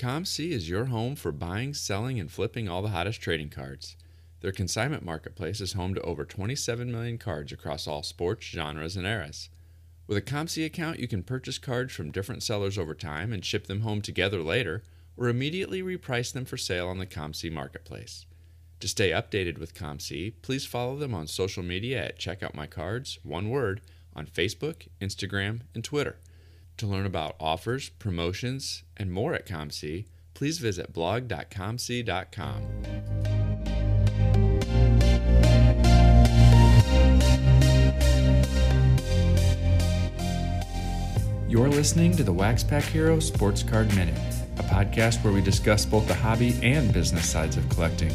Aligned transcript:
ComC 0.00 0.50
is 0.50 0.66
your 0.66 0.86
home 0.86 1.14
for 1.14 1.30
buying, 1.30 1.74
selling, 1.74 2.18
and 2.18 2.32
flipping 2.32 2.70
all 2.70 2.80
the 2.80 2.88
hottest 2.88 3.20
trading 3.20 3.50
cards. 3.50 3.96
Their 4.40 4.50
consignment 4.50 5.04
marketplace 5.04 5.60
is 5.60 5.74
home 5.74 5.94
to 5.94 6.00
over 6.00 6.24
27 6.24 6.90
million 6.90 7.18
cards 7.18 7.52
across 7.52 7.86
all 7.86 8.02
sports, 8.02 8.46
genres, 8.46 8.96
and 8.96 9.06
eras. 9.06 9.50
With 10.06 10.16
a 10.16 10.22
ComC 10.22 10.64
account, 10.64 11.00
you 11.00 11.06
can 11.06 11.22
purchase 11.22 11.58
cards 11.58 11.92
from 11.92 12.12
different 12.12 12.42
sellers 12.42 12.78
over 12.78 12.94
time 12.94 13.30
and 13.30 13.44
ship 13.44 13.66
them 13.66 13.82
home 13.82 14.00
together 14.00 14.42
later, 14.42 14.82
or 15.18 15.28
immediately 15.28 15.82
reprice 15.82 16.32
them 16.32 16.46
for 16.46 16.56
sale 16.56 16.88
on 16.88 16.96
the 16.96 17.04
ComC 17.04 17.52
marketplace. 17.52 18.24
To 18.80 18.88
stay 18.88 19.10
updated 19.10 19.58
with 19.58 19.74
ComC, 19.74 20.32
please 20.40 20.64
follow 20.64 20.96
them 20.96 21.12
on 21.12 21.26
social 21.26 21.62
media 21.62 22.06
at 22.06 22.18
Check 22.18 22.42
Out 22.42 22.54
My 22.54 22.66
Cards, 22.66 23.18
one 23.22 23.50
word, 23.50 23.82
on 24.16 24.24
Facebook, 24.24 24.88
Instagram, 24.98 25.60
and 25.74 25.84
Twitter. 25.84 26.16
To 26.80 26.86
learn 26.86 27.04
about 27.04 27.36
offers, 27.38 27.90
promotions, 27.90 28.84
and 28.96 29.12
more 29.12 29.34
at 29.34 29.46
ComC, 29.46 30.06
please 30.32 30.56
visit 30.56 30.94
blog.comc.com. 30.94 32.62
You're 41.50 41.68
listening 41.68 42.16
to 42.16 42.24
the 42.24 42.32
Wax 42.32 42.64
Pack 42.64 42.84
Hero 42.84 43.20
Sports 43.20 43.62
Card 43.62 43.94
Minute, 43.94 44.16
a 44.56 44.62
podcast 44.62 45.22
where 45.22 45.34
we 45.34 45.42
discuss 45.42 45.84
both 45.84 46.08
the 46.08 46.14
hobby 46.14 46.58
and 46.62 46.94
business 46.94 47.28
sides 47.28 47.58
of 47.58 47.68
collecting. 47.68 48.10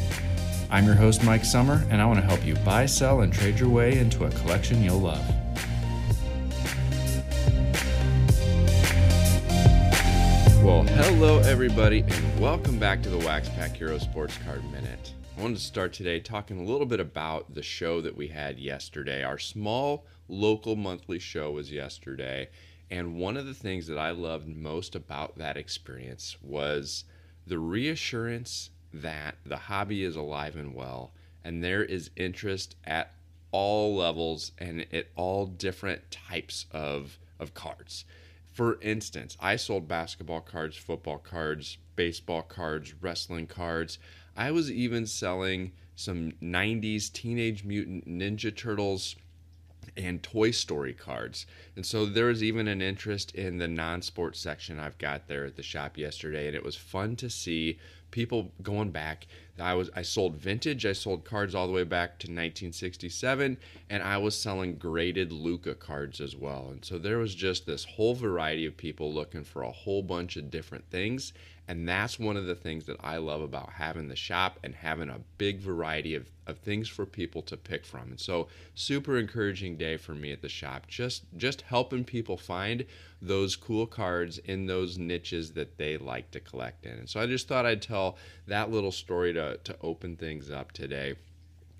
I'm 0.71 0.87
your 0.87 0.95
host, 0.95 1.23
Mike 1.23 1.45
Summer, 1.45 1.85
and 1.91 2.01
I 2.01 2.07
want 2.07 2.19
to 2.19 2.25
help 2.25 2.43
you 2.43 2.55
buy, 2.55 2.87
sell, 2.87 3.21
and 3.21 3.31
trade 3.31 3.59
your 3.59 3.69
way 3.69 3.99
into 3.99 4.25
a 4.25 4.31
collection 4.31 4.81
you'll 4.81 5.01
love. 5.01 5.44
Well, 10.65 10.81
hello, 10.81 11.41
everybody, 11.41 11.99
and 11.99 12.39
welcome 12.39 12.79
back 12.79 13.03
to 13.03 13.09
the 13.09 13.19
Wax 13.19 13.47
Pack 13.49 13.75
Hero 13.75 13.99
Sports 13.99 14.35
Card 14.43 14.63
Minute. 14.71 15.13
I 15.37 15.41
wanted 15.41 15.57
to 15.57 15.63
start 15.63 15.93
today 15.93 16.19
talking 16.19 16.59
a 16.59 16.63
little 16.63 16.87
bit 16.87 16.99
about 16.99 17.53
the 17.53 17.61
show 17.61 18.01
that 18.01 18.17
we 18.17 18.29
had 18.29 18.57
yesterday. 18.57 19.23
Our 19.23 19.37
small 19.37 20.07
local 20.27 20.75
monthly 20.75 21.19
show 21.19 21.51
was 21.51 21.71
yesterday, 21.71 22.49
and 22.89 23.15
one 23.15 23.37
of 23.37 23.45
the 23.45 23.53
things 23.53 23.85
that 23.85 23.99
I 23.99 24.09
loved 24.09 24.47
most 24.47 24.95
about 24.95 25.37
that 25.37 25.55
experience 25.55 26.35
was 26.41 27.03
the 27.45 27.59
reassurance 27.59 28.71
that 28.91 29.35
the 29.45 29.57
hobby 29.57 30.03
is 30.03 30.15
alive 30.15 30.55
and 30.55 30.73
well, 30.73 31.13
and 31.43 31.63
there 31.63 31.83
is 31.83 32.09
interest 32.15 32.75
at 32.85 33.13
all 33.51 33.95
levels 33.95 34.51
and 34.57 34.87
at 34.91 35.09
all 35.15 35.45
different 35.45 36.09
types 36.09 36.65
of, 36.71 37.19
of 37.39 37.53
cards. 37.53 38.03
For 38.55 38.79
instance, 38.81 39.35
I 39.41 39.57
sold 39.57 39.89
basketball 39.89 40.39
cards, 40.39 40.77
football 40.77 41.17
cards, 41.17 41.77
baseball 41.97 42.41
cards, 42.41 42.93
wrestling 43.01 43.47
cards. 43.47 43.99
I 44.37 44.51
was 44.51 44.71
even 44.71 45.07
selling 45.07 45.73
some 45.93 46.31
90s 46.41 47.11
Teenage 47.11 47.65
Mutant 47.65 48.07
Ninja 48.07 48.55
Turtles 48.55 49.17
and 49.97 50.23
Toy 50.23 50.51
Story 50.51 50.93
cards. 50.93 51.45
And 51.75 51.85
so 51.85 52.05
there 52.05 52.27
was 52.27 52.41
even 52.41 52.69
an 52.69 52.81
interest 52.81 53.35
in 53.35 53.57
the 53.57 53.67
non 53.67 54.01
sports 54.01 54.39
section 54.39 54.79
I've 54.79 54.97
got 54.99 55.27
there 55.27 55.43
at 55.43 55.57
the 55.57 55.61
shop 55.61 55.97
yesterday. 55.97 56.47
And 56.47 56.55
it 56.55 56.63
was 56.63 56.77
fun 56.77 57.17
to 57.17 57.29
see 57.29 57.77
people 58.15 58.49
going 58.63 58.91
back. 58.91 59.27
I 59.59 59.73
was 59.73 59.89
I 59.93 60.01
sold 60.01 60.37
vintage. 60.37 60.85
I 60.85 60.93
sold 60.93 61.25
cards 61.25 61.53
all 61.53 61.67
the 61.67 61.73
way 61.73 61.83
back 61.83 62.11
to 62.19 62.27
1967, 62.27 63.57
and 63.89 64.03
I 64.03 64.17
was 64.17 64.37
selling 64.37 64.77
graded 64.77 65.33
Luka 65.33 65.75
cards 65.75 66.21
as 66.21 66.33
well. 66.33 66.69
And 66.71 66.85
so 66.85 66.97
there 66.97 67.17
was 67.17 67.35
just 67.35 67.65
this 67.65 67.83
whole 67.83 68.15
variety 68.15 68.65
of 68.65 68.77
people 68.77 69.13
looking 69.13 69.43
for 69.43 69.63
a 69.63 69.71
whole 69.71 70.01
bunch 70.01 70.37
of 70.37 70.49
different 70.49 70.89
things. 70.89 71.33
And 71.67 71.87
that's 71.87 72.19
one 72.19 72.37
of 72.37 72.45
the 72.45 72.55
things 72.55 72.85
that 72.85 72.97
I 73.03 73.17
love 73.17 73.41
about 73.41 73.73
having 73.73 74.07
the 74.07 74.15
shop 74.15 74.59
and 74.63 74.75
having 74.75 75.09
a 75.09 75.21
big 75.37 75.59
variety 75.59 76.13
of, 76.13 76.29
of 76.45 76.59
things 76.59 76.87
for 76.87 77.05
people 77.05 77.41
to 77.43 77.57
pick 77.57 77.85
from. 77.85 78.09
And 78.11 78.19
so 78.19 78.47
super 78.75 79.17
encouraging 79.17 79.77
day 79.77 79.97
for 79.97 80.13
me 80.13 80.31
at 80.31 80.41
the 80.41 80.49
shop. 80.49 80.87
Just 80.87 81.23
just 81.37 81.61
helping 81.61 82.03
people 82.03 82.37
find 82.37 82.85
those 83.21 83.55
cool 83.55 83.87
cards 83.87 84.37
in 84.37 84.67
those 84.67 84.97
niches 84.97 85.53
that 85.53 85.77
they 85.77 85.97
like 85.97 86.29
to 86.31 86.39
collect 86.39 86.85
in. 86.85 86.93
And 86.93 87.09
so 87.09 87.19
I 87.19 87.25
just 87.25 87.47
thought 87.47 87.65
I'd 87.65 87.81
tell 87.81 88.17
that 88.47 88.69
little 88.69 88.91
story 88.91 89.33
to, 89.33 89.57
to 89.57 89.75
open 89.81 90.15
things 90.15 90.51
up 90.51 90.71
today 90.71 91.15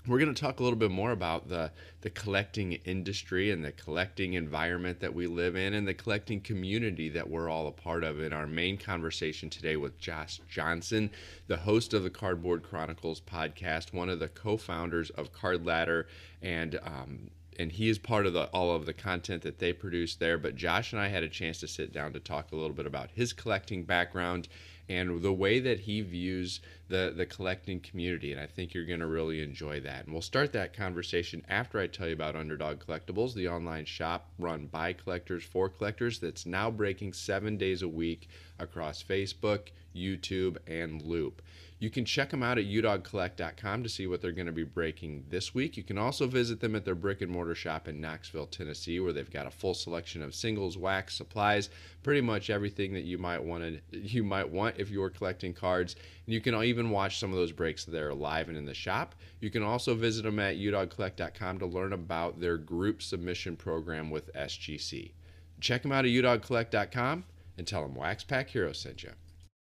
we're 0.08 0.20
going 0.20 0.34
to 0.34 0.40
talk 0.40 0.60
a 0.60 0.64
little 0.64 0.78
bit 0.78 0.92
more 0.92 1.12
about 1.12 1.50
the 1.50 1.72
the 2.02 2.10
collecting 2.10 2.74
industry 2.74 3.50
and 3.52 3.64
the 3.64 3.72
collecting 3.72 4.34
environment 4.34 5.00
that 5.00 5.14
we 5.14 5.26
live 5.26 5.56
in 5.56 5.74
and 5.74 5.88
the 5.88 5.94
collecting 5.94 6.40
community 6.40 7.10
that 7.10 7.30
we're 7.30 7.50
all 7.50 7.68
a 7.68 7.72
part 7.72 8.04
of 8.04 8.20
in 8.20 8.32
our 8.32 8.46
main 8.46 8.78
conversation 8.78 9.50
today 9.50 9.76
with 9.76 9.98
Josh 9.98 10.40
Johnson, 10.50 11.10
the 11.48 11.58
host 11.58 11.94
of 11.94 12.04
the 12.04 12.10
Cardboard 12.10 12.64
Chronicles 12.64 13.20
podcast, 13.20 13.94
one 13.94 14.10
of 14.10 14.20
the 14.20 14.28
co-founders 14.28 15.10
of 15.12 15.34
Card 15.34 15.66
Ladder 15.66 16.08
and 16.42 16.80
um, 16.84 17.32
and 17.58 17.72
he 17.72 17.90
is 17.90 17.98
part 17.98 18.26
of 18.26 18.34
the, 18.34 18.46
all 18.48 18.76
of 18.76 18.86
the 18.86 18.94
content 18.94 19.42
that 19.44 19.60
they 19.60 19.72
produce 19.72 20.16
there. 20.16 20.38
But 20.38 20.56
Josh 20.56 20.92
and 20.92 21.02
I 21.02 21.08
had 21.08 21.24
a 21.24 21.30
chance 21.30 21.60
to 21.62 21.68
sit 21.68 21.94
down 21.94 22.14
to 22.14 22.20
talk 22.20 22.52
a 22.52 22.56
little 22.56 22.76
bit 22.76 22.86
about 22.86 23.12
his 23.14 23.34
collecting 23.34 23.84
background 23.84 24.48
and 24.88 25.22
the 25.22 25.34
way 25.34 25.60
that 25.60 25.80
he 25.82 26.02
views 26.02 26.60
the 26.88 27.14
the 27.16 27.26
collecting 27.26 27.80
community 27.80 28.32
and 28.32 28.40
I 28.40 28.46
think 28.46 28.74
you're 28.74 28.86
going 28.86 29.00
to 29.00 29.08
really 29.08 29.42
enjoy 29.42 29.80
that. 29.82 30.06
And 30.06 30.14
we'll 30.14 30.22
start 30.22 30.54
that 30.54 30.74
conversation 30.74 31.44
after 31.50 31.80
I 31.80 31.88
tell 31.88 32.08
you 32.08 32.14
about 32.14 32.36
Underdog 32.36 32.80
Collectibles, 32.80 33.34
the 33.34 33.48
online 33.48 33.86
shop 33.86 34.30
run 34.38 34.68
by 34.68 34.94
collectors 34.94 35.44
for 35.44 35.70
collectors 35.70 36.20
that's 36.20 36.46
now 36.46 36.70
breaking 36.70 37.14
7 37.14 37.58
days 37.58 37.82
a 37.82 37.88
week 37.88 38.30
across 38.60 39.02
Facebook, 39.02 39.70
YouTube, 39.96 40.58
and 40.68 41.02
Loupe. 41.02 41.42
You 41.78 41.90
can 41.90 42.06
check 42.06 42.30
them 42.30 42.42
out 42.42 42.58
at 42.58 42.66
udogcollect.com 42.66 43.84
to 43.84 43.90
see 43.90 44.08
what 44.08 44.22
they're 44.22 44.32
going 44.32 44.46
to 44.46 44.54
be 44.54 44.64
breaking 44.64 45.26
this 45.30 45.54
week. 45.54 45.76
You 45.76 45.84
can 45.84 45.98
also 45.98 46.26
visit 46.26 46.62
them 46.62 46.74
at 46.74 46.86
their 46.86 46.96
brick 46.96 47.22
and 47.22 47.30
mortar 47.30 47.54
shop 47.54 47.90
in 47.90 48.00
Knoxville, 48.00 48.48
Tennessee, 48.48 49.02
where 49.02 49.12
they've 49.12 49.30
got 49.30 49.46
a 49.46 49.52
full 49.52 49.74
selection 49.74 50.22
of 50.22 50.34
singles, 50.34 50.78
wax, 50.78 51.16
supplies, 51.16 51.70
pretty 52.02 52.22
much 52.22 52.50
everything 52.50 52.94
that 52.94 53.04
you 53.04 53.18
might 53.18 53.44
want 53.44 53.82
to, 53.92 53.98
you 53.98 54.24
might 54.24 54.50
want 54.50 54.80
if 54.80 54.90
you're 54.90 55.10
collecting 55.10 55.54
cards. 55.54 55.98
And 56.26 56.34
you 56.34 56.40
can 56.40 56.56
even 56.64 56.92
watch 56.92 57.20
some 57.20 57.32
of 57.32 57.38
those 57.38 57.52
breaks 57.52 57.84
there 57.84 58.14
live 58.14 58.48
and 58.48 58.58
in 58.58 58.66
the 58.66 58.74
shop. 58.74 59.14
You 59.42 59.50
can 59.50 59.62
also 59.62 59.96
visit 59.96 60.24
them 60.24 60.40
at 60.40 60.56
udogcollect.com 60.56 61.60
to 61.60 61.66
learn 61.66 61.92
about 61.92 62.40
their 62.40 62.58
group 62.58 63.02
submission 63.02 63.58
program 63.58 64.10
with 64.10 64.34
SGC. 64.34 65.12
Check 65.60 65.82
them 65.82 65.92
out 65.92 66.06
at 66.06 66.12
udogcollect.com 66.12 67.26
and 67.58 67.68
tell 67.68 67.82
them 67.82 67.96
Wax 67.96 68.24
Pack 68.24 68.50
Hero 68.50 68.72
sent 68.72 69.04
you. 69.04 69.12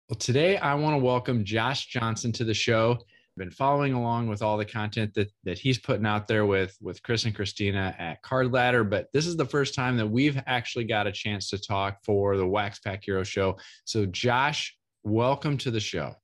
Well, 0.09 0.19
today 0.19 0.57
I 0.57 0.75
want 0.75 0.95
to 0.95 0.99
welcome 0.99 1.45
Josh 1.45 1.87
Johnson 1.87 2.33
to 2.33 2.45
the 2.45 2.53
show. 2.53 2.99
I've 3.01 3.39
been 3.39 3.51
following 3.51 3.95
along 3.95 4.29
with 4.29 4.43
all 4.43 4.59
the 4.59 4.65
content 4.65 5.15
that, 5.15 5.31
that 5.45 5.59
he's 5.59 5.79
putting 5.79 6.05
out 6.05 6.27
there 6.27 6.45
with, 6.45 6.77
with 6.83 7.03
Chris 7.03 7.25
and 7.25 7.35
Christina 7.35 7.95
at 7.99 8.21
Card 8.21 8.53
Ladder, 8.53 8.85
but 8.85 9.07
this 9.13 9.27
is 9.27 9.37
the 9.37 9.47
first 9.47 9.75
time 9.75 9.97
that 9.97 10.07
we've 10.07 10.39
actually 10.47 10.85
got 10.85 11.07
a 11.07 11.13
chance 11.13 11.49
to 11.51 11.59
talk 11.59 11.99
for 12.05 12.37
the 12.37 12.47
Wax 12.47 12.81
Pack 12.81 13.05
Hero 13.05 13.23
show. 13.23 13.57
So, 13.85 14.05
Josh, 14.05 14.77
welcome 15.05 15.57
to 15.59 15.71
the 15.71 15.81
show. 15.81 16.15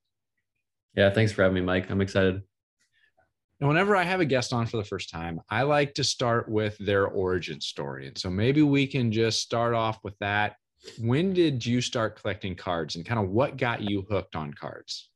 Yeah, 0.94 1.10
thanks 1.10 1.32
for 1.32 1.42
having 1.42 1.54
me, 1.54 1.60
Mike. 1.62 1.88
I'm 1.88 2.00
excited. 2.00 2.42
And 3.60 3.68
whenever 3.68 3.96
I 3.96 4.02
have 4.02 4.20
a 4.20 4.26
guest 4.26 4.52
on 4.52 4.66
for 4.66 4.76
the 4.76 4.84
first 4.84 5.08
time, 5.08 5.40
I 5.48 5.62
like 5.62 5.94
to 5.94 6.04
start 6.04 6.48
with 6.48 6.76
their 6.78 7.06
origin 7.06 7.60
story. 7.60 8.08
And 8.08 8.18
so 8.18 8.28
maybe 8.28 8.60
we 8.60 8.86
can 8.86 9.12
just 9.12 9.40
start 9.40 9.72
off 9.72 9.98
with 10.02 10.18
that 10.18 10.56
when 11.00 11.32
did 11.32 11.64
you 11.64 11.80
start 11.80 12.20
collecting 12.20 12.54
cards 12.54 12.96
and 12.96 13.04
kind 13.04 13.20
of 13.20 13.30
what 13.30 13.56
got 13.56 13.80
you 13.82 14.06
hooked 14.10 14.36
on 14.36 14.52
cards? 14.54 15.10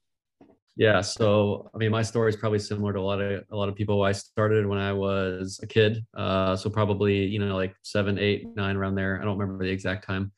Yeah, 0.76 1.02
so 1.02 1.70
I 1.74 1.78
mean, 1.78 1.90
my 1.90 2.02
story 2.02 2.30
is 2.30 2.36
probably 2.36 2.58
similar 2.58 2.94
to 2.94 2.98
a 2.98 3.02
lot 3.02 3.20
of 3.20 3.44
a 3.50 3.56
lot 3.56 3.68
of 3.68 3.74
people. 3.74 4.02
I 4.02 4.12
started 4.12 4.66
when 4.66 4.78
I 4.78 4.92
was 4.92 5.60
a 5.62 5.66
kid, 5.66 6.04
uh, 6.16 6.56
so 6.56 6.70
probably 6.70 7.26
you 7.26 7.38
know 7.38 7.54
like 7.54 7.74
seven, 7.82 8.18
eight, 8.18 8.46
nine, 8.56 8.76
around 8.76 8.94
there. 8.94 9.20
I 9.20 9.24
don't 9.24 9.38
remember 9.38 9.64
the 9.64 9.70
exact 9.70 10.06
time, 10.06 10.32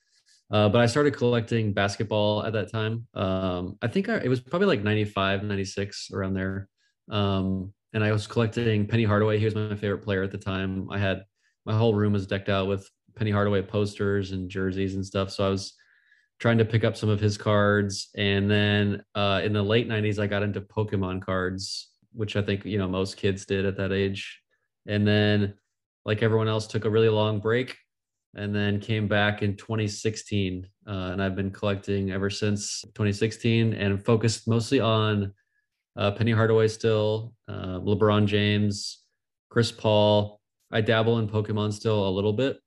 uh, 0.51 0.69
but 0.69 0.81
I 0.81 0.87
started 0.87 1.17
collecting 1.17 1.73
basketball 1.73 2.45
at 2.45 2.53
that 2.53 2.73
time. 2.73 3.07
Um, 3.15 3.79
I 3.81 3.87
think 3.87 4.09
I, 4.09 4.17
it 4.17 4.29
was 4.29 4.41
probably 4.41 4.67
like 4.67 4.83
95, 4.83 5.45
96, 5.45 6.11
around 6.13 6.35
there. 6.35 6.69
Um, 7.11 7.73
and 7.93 8.03
I 8.03 8.11
was 8.11 8.27
collecting 8.27 8.89
Penny 8.89 9.05
Hardaway. 9.05 9.39
He 9.39 9.45
was 9.45 9.55
my 9.55 9.77
favorite 9.77 10.03
player 10.03 10.25
at 10.25 10.33
the 10.33 10.39
time. 10.39 10.91
I 10.91 10.99
had 10.99 11.25
my 11.65 11.77
whole 11.77 11.95
room 11.95 12.13
was 12.13 12.27
decked 12.27 12.49
out 12.49 12.67
with 12.67 12.91
Penny 13.17 13.31
Hardaway 13.31 13.63
posters 13.63 14.33
and 14.33 14.49
jerseys 14.49 14.95
and 14.95 15.05
stuff. 15.05 15.31
So 15.31 15.47
I 15.47 15.51
was 15.51 15.75
trying 16.41 16.59
to 16.59 16.65
pick 16.65 16.85
up 16.85 16.97
some 16.97 17.09
of 17.09 17.21
his 17.21 17.37
cards. 17.37 18.09
And 18.17 18.51
then 18.51 19.05
uh, 19.15 19.41
in 19.45 19.53
the 19.53 19.63
late 19.63 19.89
90s, 19.89 20.19
I 20.19 20.27
got 20.27 20.43
into 20.43 20.61
Pokemon 20.61 21.23
cards, 21.23 21.91
which 22.13 22.37
I 22.37 22.43
think, 22.43 22.65
you 22.65 22.79
know, 22.79 22.89
most 22.89 23.17
kids 23.17 23.45
did 23.47 23.65
at 23.65 23.77
that 23.77 23.93
age. 23.93 24.41
And 24.87 25.07
then, 25.07 25.55
like 26.05 26.23
everyone 26.23 26.49
else, 26.49 26.67
took 26.67 26.85
a 26.85 26.91
really 26.91 27.09
long 27.09 27.41
break 27.41 27.77
and 28.37 28.55
then 28.55 28.81
came 28.81 29.09
back 29.09 29.43
in 29.43 29.57
2016. 29.57 30.67
Uh, 30.87 30.91
and 30.91 31.23
I've 31.23 31.37
been 31.37 31.51
collecting 31.51 32.11
ever 32.11 32.29
since 32.29 32.83
2016 32.83 33.73
and 33.73 34.05
focused 34.05 34.49
mostly 34.49 34.81
on 34.81 35.33
uh, 35.97 36.11
Penny 36.11 36.33
Hardaway 36.33 36.69
still, 36.69 37.33
uh, 37.49 37.79
LeBron 37.79 38.27
James, 38.27 39.05
Chris 39.49 39.71
Paul. 39.71 40.41
I 40.73 40.81
dabble 40.81 41.21
in 41.21 41.29
Pokemon 41.29 41.73
still 41.73 42.09
a 42.09 42.11
little 42.11 42.33
bit, 42.33 42.59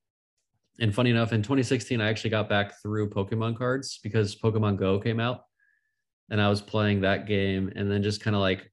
and 0.80 0.94
funny 0.94 1.10
enough, 1.10 1.34
in 1.34 1.42
2016, 1.42 2.02
I 2.02 2.10
actually 2.10 2.30
got 2.30 2.50
back 2.50 2.82
through 2.82 3.10
Pokemon 3.10 3.58
cards 3.58 4.00
because 4.04 4.36
Pokemon 4.36 4.78
Go 4.78 5.00
came 5.00 5.20
out. 5.20 5.44
and 6.30 6.42
I 6.42 6.50
was 6.50 6.62
playing 6.62 7.02
that 7.02 7.26
game, 7.26 7.72
and 7.76 7.90
then 7.90 8.04
just 8.04 8.22
kind 8.22 8.36
of 8.36 8.42
like, 8.42 8.70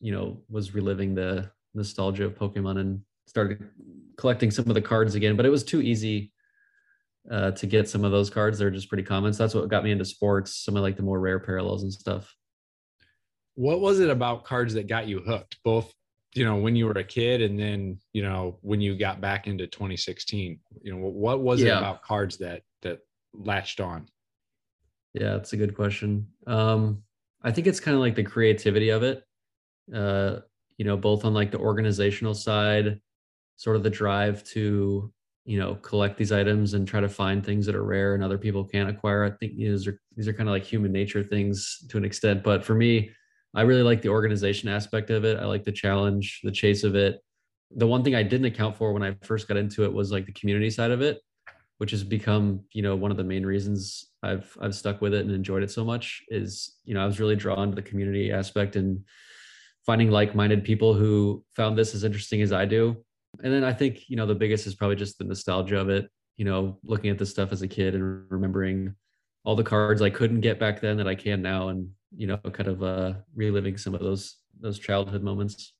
you 0.00 0.12
know, 0.12 0.42
was 0.48 0.74
reliving 0.74 1.14
the 1.14 1.50
nostalgia 1.74 2.24
of 2.24 2.36
Pokemon 2.36 2.78
and 2.78 3.00
started 3.26 3.68
collecting 4.16 4.50
some 4.50 4.68
of 4.68 4.74
the 4.74 4.80
cards 4.80 5.14
again. 5.14 5.36
But 5.36 5.44
it 5.44 5.50
was 5.50 5.64
too 5.64 5.82
easy 5.82 6.32
uh, 7.30 7.50
to 7.52 7.66
get 7.66 7.88
some 7.88 8.04
of 8.04 8.12
those 8.12 8.30
cards. 8.30 8.58
They're 8.58 8.70
just 8.70 8.88
pretty 8.88 9.02
common. 9.02 9.32
So 9.32 9.42
that's 9.42 9.54
what 9.54 9.68
got 9.68 9.84
me 9.84 9.90
into 9.90 10.04
sports. 10.04 10.64
Some 10.64 10.76
of 10.76 10.82
like 10.82 10.96
the 10.96 11.02
more 11.02 11.20
rare 11.20 11.40
parallels 11.40 11.82
and 11.82 11.92
stuff. 11.92 12.32
What 13.54 13.80
was 13.80 13.98
it 13.98 14.08
about 14.08 14.44
cards 14.44 14.74
that 14.74 14.86
got 14.86 15.08
you 15.08 15.20
hooked? 15.20 15.58
Both, 15.64 15.92
you 16.38 16.44
know, 16.44 16.56
when 16.56 16.76
you 16.76 16.86
were 16.86 16.92
a 16.92 17.04
kid 17.04 17.42
and 17.42 17.58
then, 17.58 17.98
you 18.12 18.22
know, 18.22 18.58
when 18.62 18.80
you 18.80 18.96
got 18.96 19.20
back 19.20 19.46
into 19.46 19.66
2016. 19.66 20.58
You 20.82 20.92
know, 20.92 20.98
what 20.98 21.40
was 21.40 21.60
yeah. 21.60 21.74
it 21.74 21.78
about 21.78 22.02
cards 22.02 22.38
that 22.38 22.62
that 22.82 23.00
latched 23.32 23.80
on? 23.80 24.06
Yeah, 25.14 25.32
that's 25.32 25.52
a 25.52 25.56
good 25.56 25.74
question. 25.74 26.28
Um, 26.46 27.02
I 27.42 27.50
think 27.50 27.66
it's 27.66 27.80
kind 27.80 27.94
of 27.94 28.00
like 28.00 28.14
the 28.14 28.22
creativity 28.22 28.90
of 28.90 29.02
it. 29.02 29.24
Uh, 29.92 30.40
you 30.76 30.84
know, 30.84 30.96
both 30.96 31.24
on 31.24 31.34
like 31.34 31.50
the 31.50 31.58
organizational 31.58 32.34
side, 32.34 33.00
sort 33.56 33.76
of 33.76 33.82
the 33.82 33.90
drive 33.90 34.44
to 34.44 35.12
you 35.44 35.58
know 35.58 35.76
collect 35.76 36.18
these 36.18 36.30
items 36.30 36.74
and 36.74 36.86
try 36.86 37.00
to 37.00 37.08
find 37.08 37.44
things 37.44 37.64
that 37.64 37.74
are 37.74 37.82
rare 37.82 38.14
and 38.14 38.22
other 38.22 38.36
people 38.36 38.62
can't 38.62 38.90
acquire 38.90 39.24
i 39.24 39.30
think 39.30 39.56
these 39.56 39.86
are 39.86 39.98
these 40.14 40.28
are 40.28 40.32
kind 40.34 40.46
of 40.46 40.52
like 40.52 40.62
human 40.62 40.92
nature 40.92 41.24
things 41.24 41.86
to 41.88 41.96
an 41.96 42.04
extent 42.04 42.44
but 42.44 42.62
for 42.62 42.74
me 42.74 43.10
i 43.58 43.62
really 43.62 43.82
like 43.82 44.02
the 44.02 44.08
organization 44.08 44.68
aspect 44.68 45.10
of 45.10 45.24
it. 45.24 45.38
I 45.38 45.44
like 45.44 45.64
the 45.64 45.72
challenge 45.72 46.40
the 46.42 46.52
chase 46.52 46.84
of 46.84 46.94
it. 46.94 47.20
The 47.70 47.86
one 47.86 48.02
thing 48.02 48.14
i 48.14 48.22
didn't 48.22 48.46
account 48.52 48.76
for 48.76 48.92
when 48.92 49.02
i 49.02 49.14
first 49.22 49.48
got 49.48 49.56
into 49.56 49.84
it 49.84 49.92
was 49.92 50.10
like 50.10 50.26
the 50.26 50.32
community 50.32 50.70
side 50.70 50.90
of 50.90 51.02
it 51.02 51.20
which 51.78 51.92
has 51.92 52.02
become 52.02 52.60
you 52.72 52.82
know 52.82 52.96
one 52.96 53.10
of 53.10 53.16
the 53.16 53.30
main 53.32 53.44
reasons 53.44 54.06
i've 54.22 54.56
i've 54.62 54.74
stuck 54.74 55.00
with 55.00 55.14
it 55.14 55.24
and 55.24 55.32
enjoyed 55.32 55.62
it 55.62 55.70
so 55.70 55.84
much 55.84 56.22
is 56.28 56.78
you 56.84 56.94
know 56.94 57.02
i 57.02 57.06
was 57.06 57.20
really 57.20 57.36
drawn 57.36 57.68
to 57.70 57.76
the 57.76 57.88
community 57.90 58.32
aspect 58.32 58.74
and 58.74 59.04
finding 59.88 60.10
like-minded 60.10 60.64
people 60.64 60.92
who 60.92 61.42
found 61.56 61.76
this 61.78 61.94
as 61.94 62.04
interesting 62.04 62.42
as 62.42 62.52
i 62.52 62.64
do. 62.64 62.94
And 63.42 63.52
then 63.52 63.64
I 63.64 63.72
think, 63.72 64.08
you 64.08 64.16
know, 64.16 64.26
the 64.26 64.34
biggest 64.34 64.66
is 64.66 64.74
probably 64.74 64.96
just 64.96 65.18
the 65.18 65.24
nostalgia 65.24 65.78
of 65.78 65.88
it, 65.88 66.10
you 66.36 66.44
know, 66.44 66.78
looking 66.82 67.10
at 67.10 67.18
the 67.18 67.26
stuff 67.26 67.52
as 67.52 67.62
a 67.62 67.68
kid 67.68 67.94
and 67.94 68.24
remembering 68.30 68.94
all 69.44 69.56
the 69.56 69.64
cards 69.64 70.02
I 70.02 70.10
couldn't 70.10 70.40
get 70.40 70.58
back 70.58 70.80
then 70.80 70.98
that 70.98 71.08
I 71.08 71.14
can 71.14 71.40
now 71.40 71.68
and, 71.68 71.88
you 72.16 72.26
know, 72.26 72.36
kind 72.36 72.68
of 72.68 72.82
uh 72.82 73.14
reliving 73.34 73.76
some 73.76 73.94
of 73.94 74.00
those 74.00 74.36
those 74.60 74.78
childhood 74.78 75.22
moments. 75.22 75.74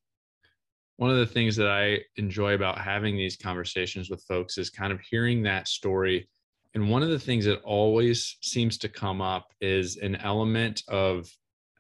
One 0.97 1.11
of 1.11 1.17
the 1.17 1.27
things 1.27 1.55
that 1.57 1.69
I 1.69 2.01
enjoy 2.17 2.55
about 2.55 2.81
having 2.81 3.17
these 3.17 3.37
conversations 3.37 4.11
with 4.11 4.25
folks 4.25 4.59
is 4.59 4.69
kind 4.69 4.93
of 4.93 5.01
hearing 5.01 5.43
that 5.43 5.69
story. 5.69 6.29
And 6.75 6.91
one 6.91 7.03
of 7.03 7.09
the 7.09 7.19
things 7.19 7.45
that 7.45 7.63
always 7.63 8.37
seems 8.43 8.79
to 8.79 8.89
come 8.89 9.21
up 9.21 9.53
is 9.61 9.97
an 9.97 10.17
element 10.17 10.83
of 10.89 11.31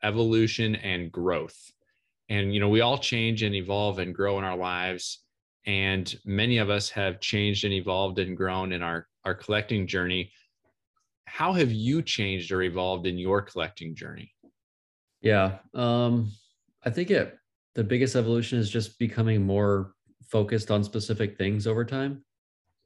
evolution 0.04 0.76
and 0.76 1.10
growth. 1.10 1.58
And 2.28 2.54
you 2.54 2.60
know, 2.60 2.68
we 2.68 2.80
all 2.80 2.98
change 2.98 3.42
and 3.42 3.54
evolve 3.54 3.98
and 3.98 4.14
grow 4.14 4.38
in 4.38 4.44
our 4.44 4.56
lives 4.56 5.20
and 5.68 6.18
many 6.24 6.56
of 6.58 6.70
us 6.70 6.88
have 6.88 7.20
changed 7.20 7.64
and 7.64 7.74
evolved 7.74 8.18
and 8.18 8.36
grown 8.36 8.72
in 8.72 8.82
our 8.82 9.06
our 9.24 9.34
collecting 9.34 9.86
journey 9.86 10.32
how 11.26 11.52
have 11.52 11.70
you 11.70 12.00
changed 12.00 12.50
or 12.50 12.62
evolved 12.62 13.06
in 13.06 13.18
your 13.18 13.42
collecting 13.42 13.94
journey 13.94 14.32
yeah 15.28 15.58
um 15.74 16.30
i 16.84 16.90
think 16.90 17.10
it 17.10 17.38
the 17.74 17.84
biggest 17.84 18.16
evolution 18.16 18.58
is 18.58 18.68
just 18.68 18.98
becoming 18.98 19.40
more 19.40 19.92
focused 20.28 20.70
on 20.70 20.82
specific 20.84 21.38
things 21.38 21.66
over 21.66 21.84
time. 21.84 22.24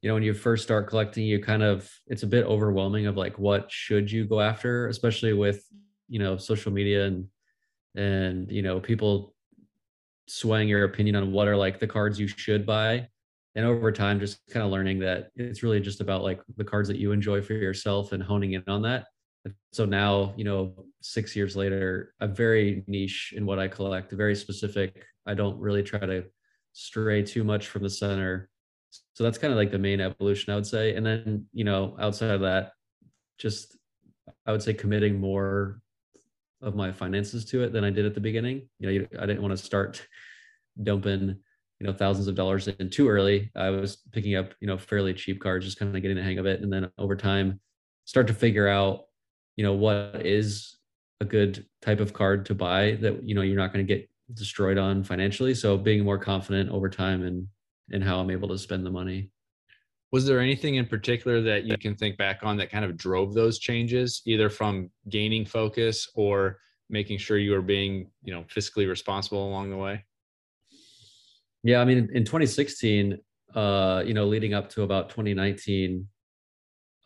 You 0.03 0.09
know 0.09 0.15
when 0.15 0.23
you 0.23 0.35
first 0.35 0.65
start 0.65 0.89
collecting 0.89 1.25
you 1.25 1.41
kind 1.41 1.63
of 1.63 1.91
it's 2.09 2.25
a 2.25 2.27
bit 2.27 2.45
overwhelming 2.45 3.07
of 3.07 3.17
like 3.17 3.39
what 3.39 3.71
should 3.71 4.11
you 4.11 4.25
go 4.27 4.41
after 4.41 4.89
especially 4.89 5.33
with 5.33 5.65
you 6.09 6.19
know 6.19 6.37
social 6.37 6.73
media 6.73 7.07
and 7.07 7.27
and 7.95 8.51
you 8.51 8.63
know 8.63 8.81
people 8.81 9.35
swaying 10.27 10.69
your 10.69 10.85
opinion 10.85 11.17
on 11.17 11.33
what 11.33 11.47
are 11.49 11.57
like 11.57 11.79
the 11.79 11.87
cards 11.87 12.19
you 12.19 12.27
should 12.27 12.67
buy. 12.67 13.09
And 13.55 13.67
over 13.67 13.93
time 13.93 14.19
just 14.19 14.41
kind 14.51 14.65
of 14.65 14.73
learning 14.73 14.99
that 15.01 15.31
it's 15.37 15.63
really 15.63 15.81
just 15.81 16.01
about 16.01 16.23
like 16.23 16.41
the 16.57 16.65
cards 16.65 16.89
that 16.89 16.99
you 16.99 17.13
enjoy 17.13 17.43
for 17.43 17.53
yourself 17.53 18.13
and 18.13 18.23
honing 18.23 18.55
in 18.55 18.65
on 18.67 18.83
that 18.83 19.07
so 19.73 19.85
now 19.85 20.33
you 20.37 20.45
know 20.45 20.73
six 21.01 21.35
years 21.35 21.57
later 21.57 22.15
i'm 22.21 22.35
very 22.35 22.85
niche 22.87 23.35
in 23.37 23.45
what 23.45 23.59
i 23.59 23.67
collect 23.67 24.13
very 24.13 24.35
specific 24.35 25.05
i 25.27 25.35
don't 25.35 25.59
really 25.59 25.83
try 25.83 25.99
to 25.99 26.25
stray 26.73 27.23
too 27.23 27.45
much 27.45 27.69
from 27.69 27.83
the 27.83 27.91
center 27.91 28.49
so 29.15 29.25
that's 29.25 29.39
kind 29.39 29.53
of 29.53 29.59
like 29.59 29.71
the 29.71 29.79
main 29.79 30.01
evolution 30.01 30.53
i 30.53 30.57
would 30.57 30.67
say 30.67 30.95
and 30.95 31.05
then 31.05 31.45
you 31.53 31.65
know 31.65 31.97
outside 32.01 32.31
of 32.31 32.41
that 32.41 32.73
just 33.39 33.77
i 34.47 34.53
would 34.53 34.63
say 34.63 34.73
committing 34.73 35.19
more 35.21 35.83
of 36.63 36.77
my 36.77 36.93
finances 36.93 37.45
to 37.45 37.63
it 37.63 37.73
than 37.73 37.85
I 37.85 37.91
did 37.91 38.07
at 38.07 38.15
the 38.15 38.21
beginning. 38.21 38.69
You 38.79 39.01
know, 39.01 39.07
I 39.21 39.27
didn't 39.27 39.43
want 39.43 39.57
to 39.57 39.63
start 39.63 40.07
dumping, 40.81 41.37
you 41.81 41.87
know, 41.87 41.93
thousands 41.93 42.29
of 42.29 42.37
dollars 42.37 42.69
in 42.69 42.89
too 42.89 43.09
early. 43.09 43.51
I 43.57 43.71
was 43.71 43.97
picking 44.13 44.37
up, 44.37 44.55
you 44.61 44.69
know, 44.69 44.79
fairly 44.79 45.13
cheap 45.13 45.41
cards, 45.41 45.65
just 45.65 45.79
kind 45.79 45.95
of 45.95 46.01
getting 46.01 46.17
the 46.17 46.23
hang 46.23 46.39
of 46.39 46.47
it. 46.47 46.61
And 46.63 46.73
then 46.73 46.89
over 46.99 47.17
time, 47.17 47.61
start 48.05 48.29
to 48.29 48.35
figure 48.35 48.69
out, 48.69 49.03
you 49.57 49.65
know, 49.65 49.75
what 49.75 50.25
is 50.25 50.77
a 51.21 51.25
good 51.25 51.67
type 51.81 52.01
of 52.01 52.13
card 52.13 52.47
to 52.47 52.55
buy 52.55 52.93
that, 53.01 53.23
you 53.23 53.35
know, 53.35 53.43
you're 53.43 53.57
not 53.57 53.73
going 53.73 53.87
to 53.87 53.95
get 53.95 54.09
destroyed 54.35 54.79
on 54.79 55.05
financially. 55.05 55.55
So 55.55 55.77
being 55.77 56.05
more 56.05 56.19
confident 56.19 56.71
over 56.71 56.89
time 56.89 57.25
and 57.25 57.47
and 57.91 58.03
how 58.03 58.19
I'm 58.19 58.31
able 58.31 58.49
to 58.49 58.59
spend 58.59 58.87
the 58.87 58.91
money. 58.91 59.31
Was 60.13 60.27
there 60.27 60.41
anything 60.41 60.77
in 60.77 60.87
particular 60.87 61.41
that 61.43 61.65
you 61.65 61.77
can 61.79 61.95
think 61.95 62.19
back 62.19 62.41
on 62.43 62.57
that 62.59 62.71
kind 62.71 62.85
of 62.85 62.97
drove 62.97 63.35
those 63.35 63.59
changes, 63.59 64.23
either 64.27 64.51
from 64.51 64.91
gaining 65.09 65.45
focus 65.45 66.09
or 66.15 66.59
making 66.91 67.19
sure 67.19 67.39
you 67.39 67.53
were 67.53 67.63
being, 67.63 68.11
you 68.23 68.33
know, 68.33 68.45
fiscally 68.45 68.89
responsible 68.89 69.47
along 69.49 69.71
the 69.71 69.77
way? 69.77 70.05
Yeah, 71.65 71.81
I 71.81 71.85
mean, 71.85 72.11
in 72.13 72.25
2016, 72.25 73.19
uh, 73.55 74.03
you 74.05 74.15
know, 74.15 74.27
leading 74.27 74.53
up 74.53 74.69
to 74.71 74.83
about 74.83 75.09
2019, 75.11 76.07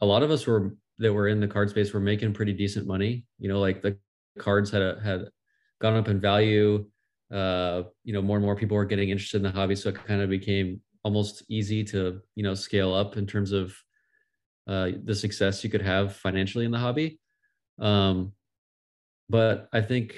a 0.00 0.06
lot 0.06 0.22
of 0.22 0.30
us 0.30 0.46
were 0.46 0.74
that 0.98 1.12
were 1.12 1.28
in 1.28 1.40
the 1.40 1.48
card 1.48 1.70
space 1.70 1.92
were 1.92 2.00
making 2.00 2.32
pretty 2.32 2.52
decent 2.52 2.86
money. 2.86 3.24
You 3.38 3.48
know, 3.48 3.60
like 3.60 3.82
the 3.82 3.98
cards 4.38 4.70
had 4.70 4.82
a, 4.82 5.00
had 5.02 5.28
gone 5.80 5.96
up 5.96 6.08
in 6.08 6.20
value. 6.20 6.86
Uh, 7.32 7.82
you 8.04 8.12
know, 8.12 8.22
more 8.22 8.36
and 8.36 8.44
more 8.44 8.56
people 8.56 8.76
were 8.76 8.84
getting 8.84 9.10
interested 9.10 9.38
in 9.38 9.42
the 9.42 9.50
hobby, 9.50 9.74
so 9.74 9.88
it 9.88 9.96
kind 9.96 10.20
of 10.20 10.30
became 10.30 10.80
almost 11.02 11.44
easy 11.48 11.84
to 11.84 12.20
you 12.34 12.42
know 12.42 12.54
scale 12.54 12.94
up 12.94 13.16
in 13.16 13.26
terms 13.26 13.52
of 13.52 13.74
uh, 14.68 14.90
the 15.04 15.14
success 15.14 15.62
you 15.62 15.70
could 15.70 15.82
have 15.82 16.16
financially 16.16 16.64
in 16.64 16.70
the 16.70 16.78
hobby. 16.78 17.20
Um, 17.78 18.32
but 19.28 19.68
I 19.72 19.80
think 19.80 20.16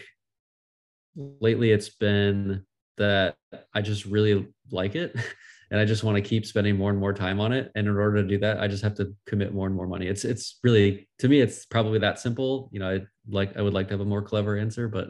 lately 1.16 1.70
it's 1.72 1.88
been 1.88 2.64
that 2.96 3.36
I 3.74 3.80
just 3.80 4.04
really 4.04 4.48
like 4.70 4.94
it 4.94 5.16
and 5.70 5.80
I 5.80 5.84
just 5.84 6.04
want 6.04 6.16
to 6.16 6.22
keep 6.22 6.46
spending 6.46 6.76
more 6.76 6.90
and 6.90 6.98
more 6.98 7.12
time 7.12 7.40
on 7.40 7.52
it. 7.52 7.70
And 7.74 7.86
in 7.86 7.96
order 7.96 8.22
to 8.22 8.28
do 8.28 8.38
that, 8.38 8.60
I 8.60 8.68
just 8.68 8.82
have 8.82 8.94
to 8.96 9.14
commit 9.26 9.52
more 9.52 9.66
and 9.66 9.76
more 9.76 9.86
money. 9.86 10.06
It's 10.06 10.24
it's 10.24 10.58
really 10.62 11.08
to 11.18 11.28
me, 11.28 11.40
it's 11.40 11.66
probably 11.66 11.98
that 12.00 12.18
simple. 12.18 12.70
You 12.72 12.80
know, 12.80 12.90
I 12.90 13.00
like 13.28 13.56
I 13.56 13.62
would 13.62 13.74
like 13.74 13.88
to 13.88 13.94
have 13.94 14.00
a 14.00 14.04
more 14.04 14.22
clever 14.22 14.56
answer, 14.56 14.88
but 14.88 15.08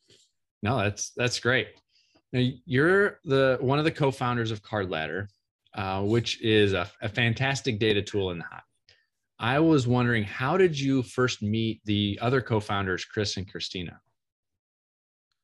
no, 0.62 0.78
that's 0.78 1.12
that's 1.16 1.40
great. 1.40 1.68
Now, 2.32 2.46
you're 2.66 3.20
the 3.24 3.58
one 3.60 3.78
of 3.78 3.84
the 3.84 3.90
co-founders 3.90 4.50
of 4.50 4.62
Card 4.62 4.90
Ladder, 4.90 5.28
uh, 5.74 6.02
which 6.02 6.42
is 6.42 6.74
a, 6.74 6.88
a, 7.00 7.08
fantastic 7.08 7.78
data 7.78 8.02
tool 8.02 8.30
in 8.32 8.38
the 8.38 8.44
hobby. 8.44 8.62
I 9.38 9.60
was 9.60 9.86
wondering, 9.86 10.24
how 10.24 10.58
did 10.58 10.78
you 10.78 11.02
first 11.02 11.42
meet 11.42 11.80
the 11.86 12.18
other 12.20 12.42
co-founders, 12.42 13.04
Chris 13.06 13.38
and 13.38 13.50
Christina? 13.50 13.98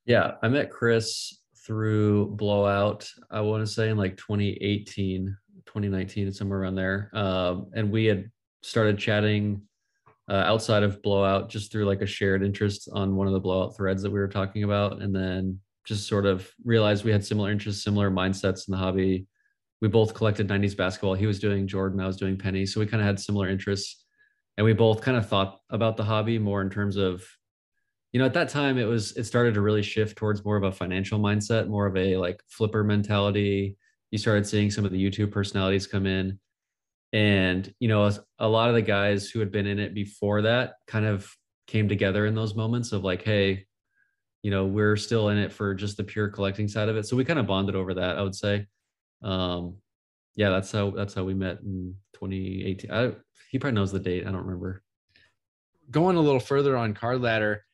Yeah, 0.05 0.33
I 0.43 0.47
met 0.49 0.69
Chris 0.69 1.39
through 1.65 2.27
Blowout. 2.35 3.09
I 3.31 3.41
want 3.41 3.65
to 3.65 3.71
say 3.71 3.89
in 3.89 3.97
like 3.97 4.17
2018, 4.17 5.35
2019, 5.65 6.31
somewhere 6.31 6.59
around 6.59 6.75
there. 6.75 7.09
Um, 7.13 7.67
and 7.73 7.91
we 7.91 8.05
had 8.05 8.29
started 8.61 8.97
chatting 8.97 9.61
uh, 10.29 10.33
outside 10.33 10.83
of 10.83 11.01
Blowout, 11.01 11.49
just 11.49 11.71
through 11.71 11.85
like 11.85 12.01
a 12.01 12.05
shared 12.05 12.43
interest 12.43 12.89
on 12.93 13.15
one 13.15 13.27
of 13.27 13.33
the 13.33 13.39
Blowout 13.39 13.75
threads 13.75 14.01
that 14.03 14.11
we 14.11 14.19
were 14.19 14.27
talking 14.27 14.63
about, 14.63 15.01
and 15.01 15.15
then 15.15 15.59
just 15.85 16.07
sort 16.07 16.25
of 16.25 16.49
realized 16.63 17.05
we 17.05 17.11
had 17.11 17.23
similar 17.23 17.51
interests, 17.51 17.83
similar 17.83 18.09
mindsets 18.09 18.67
in 18.67 18.71
the 18.71 18.77
hobby. 18.77 19.27
We 19.81 19.87
both 19.87 20.13
collected 20.13 20.47
90s 20.47 20.75
basketball. 20.75 21.13
He 21.13 21.27
was 21.27 21.39
doing 21.39 21.67
Jordan, 21.67 21.99
I 21.99 22.07
was 22.07 22.17
doing 22.17 22.37
Penny. 22.37 22.65
So 22.65 22.79
we 22.79 22.87
kind 22.87 23.01
of 23.01 23.07
had 23.07 23.19
similar 23.19 23.49
interests. 23.49 24.03
And 24.57 24.65
we 24.65 24.73
both 24.73 25.01
kind 25.01 25.17
of 25.17 25.27
thought 25.27 25.59
about 25.69 25.97
the 25.97 26.03
hobby 26.03 26.39
more 26.39 26.61
in 26.61 26.69
terms 26.69 26.95
of, 26.95 27.23
you 28.15 28.19
know, 28.19 28.25
at 28.25 28.33
that 28.35 28.47
time 28.47 28.77
it 28.77 28.85
was, 28.85 29.11
it 29.17 29.25
started 29.25 29.53
to 29.55 29.61
really 29.61 29.83
shift 29.83 30.15
towards 30.15 30.45
more 30.45 30.55
of 30.55 30.63
a 30.63 30.71
financial 30.71 31.19
mindset, 31.19 31.67
more 31.67 31.85
of 31.85 31.97
a 31.97 32.15
like 32.15 32.41
flipper 32.47 32.81
mentality. 32.81 33.75
You 34.09 34.17
started 34.17 34.47
seeing 34.47 34.71
some 34.71 34.85
of 34.85 34.93
the 34.93 35.03
YouTube 35.03 35.33
personalities 35.33 35.85
come 35.85 36.05
in. 36.05 36.39
And, 37.11 37.73
you 37.81 37.89
know, 37.89 38.09
a 38.39 38.47
lot 38.47 38.69
of 38.69 38.75
the 38.75 38.81
guys 38.81 39.29
who 39.29 39.41
had 39.41 39.51
been 39.51 39.67
in 39.67 39.79
it 39.79 39.93
before 39.93 40.43
that 40.43 40.75
kind 40.87 41.05
of 41.05 41.29
came 41.67 41.89
together 41.89 42.25
in 42.25 42.35
those 42.35 42.55
moments 42.55 42.93
of 42.93 43.03
like, 43.03 43.21
hey, 43.21 43.65
you 44.43 44.51
know 44.51 44.63
we're 44.63 44.95
still 44.95 45.27
in 45.27 45.37
it 45.37 45.51
for 45.51 45.73
just 45.73 45.97
the 45.97 46.03
pure 46.05 46.29
collecting 46.29 46.69
side 46.69 46.87
of 46.87 46.95
it. 46.95 47.05
So 47.05 47.17
we 47.17 47.25
kind 47.25 47.39
of 47.39 47.47
bonded 47.47 47.75
over 47.75 47.95
that 47.95 48.17
i 48.17 48.21
would 48.21 48.35
say. 48.35 48.65
Um 49.21 49.77
yeah 50.35 50.51
that's 50.51 50.71
how 50.71 50.91
that's 50.91 51.13
how 51.13 51.25
we 51.25 51.33
met 51.33 51.59
in 51.63 51.95
2018 52.13 52.91
I, 52.91 53.11
he 53.49 53.59
probably 53.59 53.75
knows 53.75 53.91
the 53.91 53.99
date. 53.99 54.25
I 54.25 54.31
don't 54.31 54.45
remember. 54.45 54.83
Going 55.91 56.15
a 56.15 56.21
little 56.21 56.39
further 56.39 56.77
on 56.77 56.93
card 56.93 57.21
ladder 57.21 57.64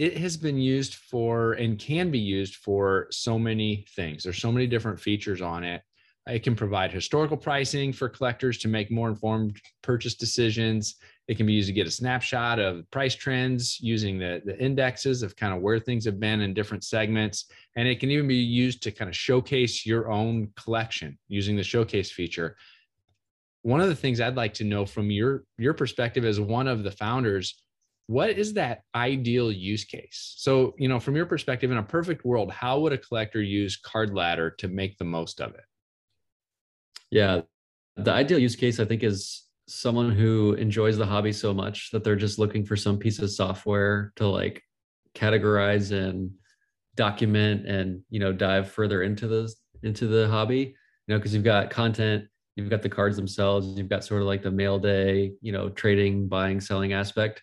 it 0.00 0.16
has 0.16 0.34
been 0.34 0.56
used 0.56 0.94
for 0.94 1.52
and 1.52 1.78
can 1.78 2.10
be 2.10 2.18
used 2.18 2.54
for 2.54 3.06
so 3.10 3.38
many 3.38 3.84
things. 3.94 4.22
There's 4.22 4.40
so 4.40 4.50
many 4.50 4.66
different 4.66 4.98
features 4.98 5.42
on 5.42 5.62
it. 5.62 5.82
It 6.26 6.42
can 6.42 6.56
provide 6.56 6.90
historical 6.90 7.36
pricing 7.36 7.92
for 7.92 8.08
collectors 8.08 8.56
to 8.58 8.68
make 8.68 8.90
more 8.90 9.10
informed 9.10 9.60
purchase 9.82 10.14
decisions. 10.14 10.94
It 11.28 11.36
can 11.36 11.44
be 11.44 11.52
used 11.52 11.68
to 11.68 11.74
get 11.74 11.86
a 11.86 11.90
snapshot 11.90 12.58
of 12.58 12.90
price 12.90 13.14
trends 13.14 13.78
using 13.78 14.18
the, 14.18 14.40
the 14.42 14.58
indexes 14.58 15.22
of 15.22 15.36
kind 15.36 15.52
of 15.52 15.60
where 15.60 15.78
things 15.78 16.06
have 16.06 16.18
been 16.18 16.40
in 16.40 16.54
different 16.54 16.82
segments. 16.82 17.44
And 17.76 17.86
it 17.86 18.00
can 18.00 18.10
even 18.10 18.26
be 18.26 18.36
used 18.36 18.82
to 18.84 18.90
kind 18.90 19.10
of 19.10 19.14
showcase 19.14 19.84
your 19.84 20.10
own 20.10 20.48
collection 20.56 21.18
using 21.28 21.56
the 21.56 21.62
showcase 21.62 22.10
feature. 22.10 22.56
One 23.60 23.82
of 23.82 23.88
the 23.88 23.96
things 23.96 24.18
I'd 24.18 24.34
like 24.34 24.54
to 24.54 24.64
know 24.64 24.86
from 24.86 25.10
your, 25.10 25.44
your 25.58 25.74
perspective 25.74 26.24
as 26.24 26.40
one 26.40 26.68
of 26.68 26.84
the 26.84 26.90
founders, 26.90 27.62
what 28.06 28.30
is 28.30 28.54
that 28.54 28.82
ideal 28.94 29.52
use 29.52 29.84
case? 29.84 30.34
So, 30.36 30.74
you 30.78 30.88
know, 30.88 30.98
from 30.98 31.16
your 31.16 31.26
perspective, 31.26 31.70
in 31.70 31.76
a 31.76 31.82
perfect 31.82 32.24
world, 32.24 32.50
how 32.50 32.80
would 32.80 32.92
a 32.92 32.98
collector 32.98 33.42
use 33.42 33.76
Card 33.76 34.14
Ladder 34.14 34.50
to 34.58 34.68
make 34.68 34.98
the 34.98 35.04
most 35.04 35.40
of 35.40 35.54
it? 35.54 35.64
Yeah, 37.10 37.42
the 37.96 38.12
ideal 38.12 38.38
use 38.38 38.56
case 38.56 38.80
I 38.80 38.84
think 38.84 39.02
is 39.02 39.44
someone 39.68 40.10
who 40.10 40.54
enjoys 40.54 40.98
the 40.98 41.06
hobby 41.06 41.32
so 41.32 41.54
much 41.54 41.90
that 41.92 42.02
they're 42.02 42.16
just 42.16 42.38
looking 42.38 42.64
for 42.64 42.76
some 42.76 42.98
piece 42.98 43.20
of 43.20 43.30
software 43.30 44.12
to 44.16 44.26
like 44.26 44.62
categorize 45.14 45.92
and 45.92 46.30
document 46.96 47.66
and 47.66 48.02
you 48.10 48.18
know 48.18 48.32
dive 48.32 48.70
further 48.70 49.02
into 49.02 49.28
the 49.28 49.52
into 49.82 50.06
the 50.06 50.28
hobby 50.28 50.74
you 51.06 51.14
know 51.14 51.18
because 51.18 51.32
you've 51.32 51.44
got 51.44 51.70
content 51.70 52.24
you've 52.56 52.68
got 52.68 52.82
the 52.82 52.88
cards 52.88 53.16
themselves 53.16 53.78
you've 53.78 53.88
got 53.88 54.04
sort 54.04 54.20
of 54.20 54.26
like 54.26 54.42
the 54.42 54.50
mail 54.50 54.78
day 54.78 55.32
you 55.40 55.52
know 55.52 55.68
trading 55.70 56.28
buying 56.28 56.60
selling 56.60 56.92
aspect 56.92 57.42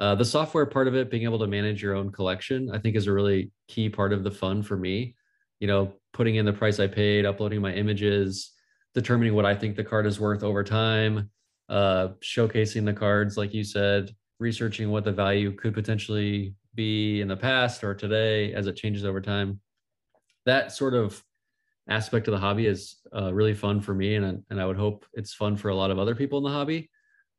uh, 0.00 0.14
the 0.14 0.24
software 0.24 0.66
part 0.66 0.88
of 0.88 0.94
it 0.94 1.10
being 1.10 1.24
able 1.24 1.38
to 1.38 1.46
manage 1.46 1.82
your 1.82 1.94
own 1.94 2.10
collection 2.10 2.70
i 2.72 2.78
think 2.78 2.96
is 2.96 3.06
a 3.06 3.12
really 3.12 3.50
key 3.66 3.88
part 3.88 4.12
of 4.12 4.24
the 4.24 4.30
fun 4.30 4.62
for 4.62 4.76
me 4.76 5.14
you 5.60 5.66
know 5.66 5.92
putting 6.12 6.36
in 6.36 6.44
the 6.44 6.52
price 6.52 6.80
i 6.80 6.86
paid 6.86 7.26
uploading 7.26 7.60
my 7.60 7.72
images 7.72 8.52
determining 8.94 9.34
what 9.34 9.44
i 9.44 9.54
think 9.54 9.76
the 9.76 9.84
card 9.84 10.06
is 10.06 10.20
worth 10.20 10.42
over 10.42 10.62
time 10.62 11.30
uh, 11.68 12.08
showcasing 12.22 12.84
the 12.84 12.92
cards, 12.92 13.36
like 13.36 13.52
you 13.52 13.64
said, 13.64 14.14
researching 14.38 14.90
what 14.90 15.04
the 15.04 15.12
value 15.12 15.52
could 15.52 15.74
potentially 15.74 16.54
be 16.74 17.20
in 17.20 17.28
the 17.28 17.36
past 17.36 17.84
or 17.84 17.94
today 17.94 18.52
as 18.54 18.66
it 18.66 18.76
changes 18.76 19.04
over 19.04 19.20
time. 19.20 19.60
That 20.46 20.72
sort 20.72 20.94
of 20.94 21.22
aspect 21.88 22.28
of 22.28 22.32
the 22.32 22.38
hobby 22.38 22.66
is 22.66 22.96
uh, 23.14 23.32
really 23.34 23.54
fun 23.54 23.80
for 23.80 23.94
me, 23.94 24.14
and 24.14 24.42
and 24.48 24.60
I 24.60 24.66
would 24.66 24.76
hope 24.76 25.04
it's 25.12 25.34
fun 25.34 25.56
for 25.56 25.68
a 25.68 25.74
lot 25.74 25.90
of 25.90 25.98
other 25.98 26.14
people 26.14 26.38
in 26.38 26.44
the 26.44 26.50
hobby. 26.50 26.90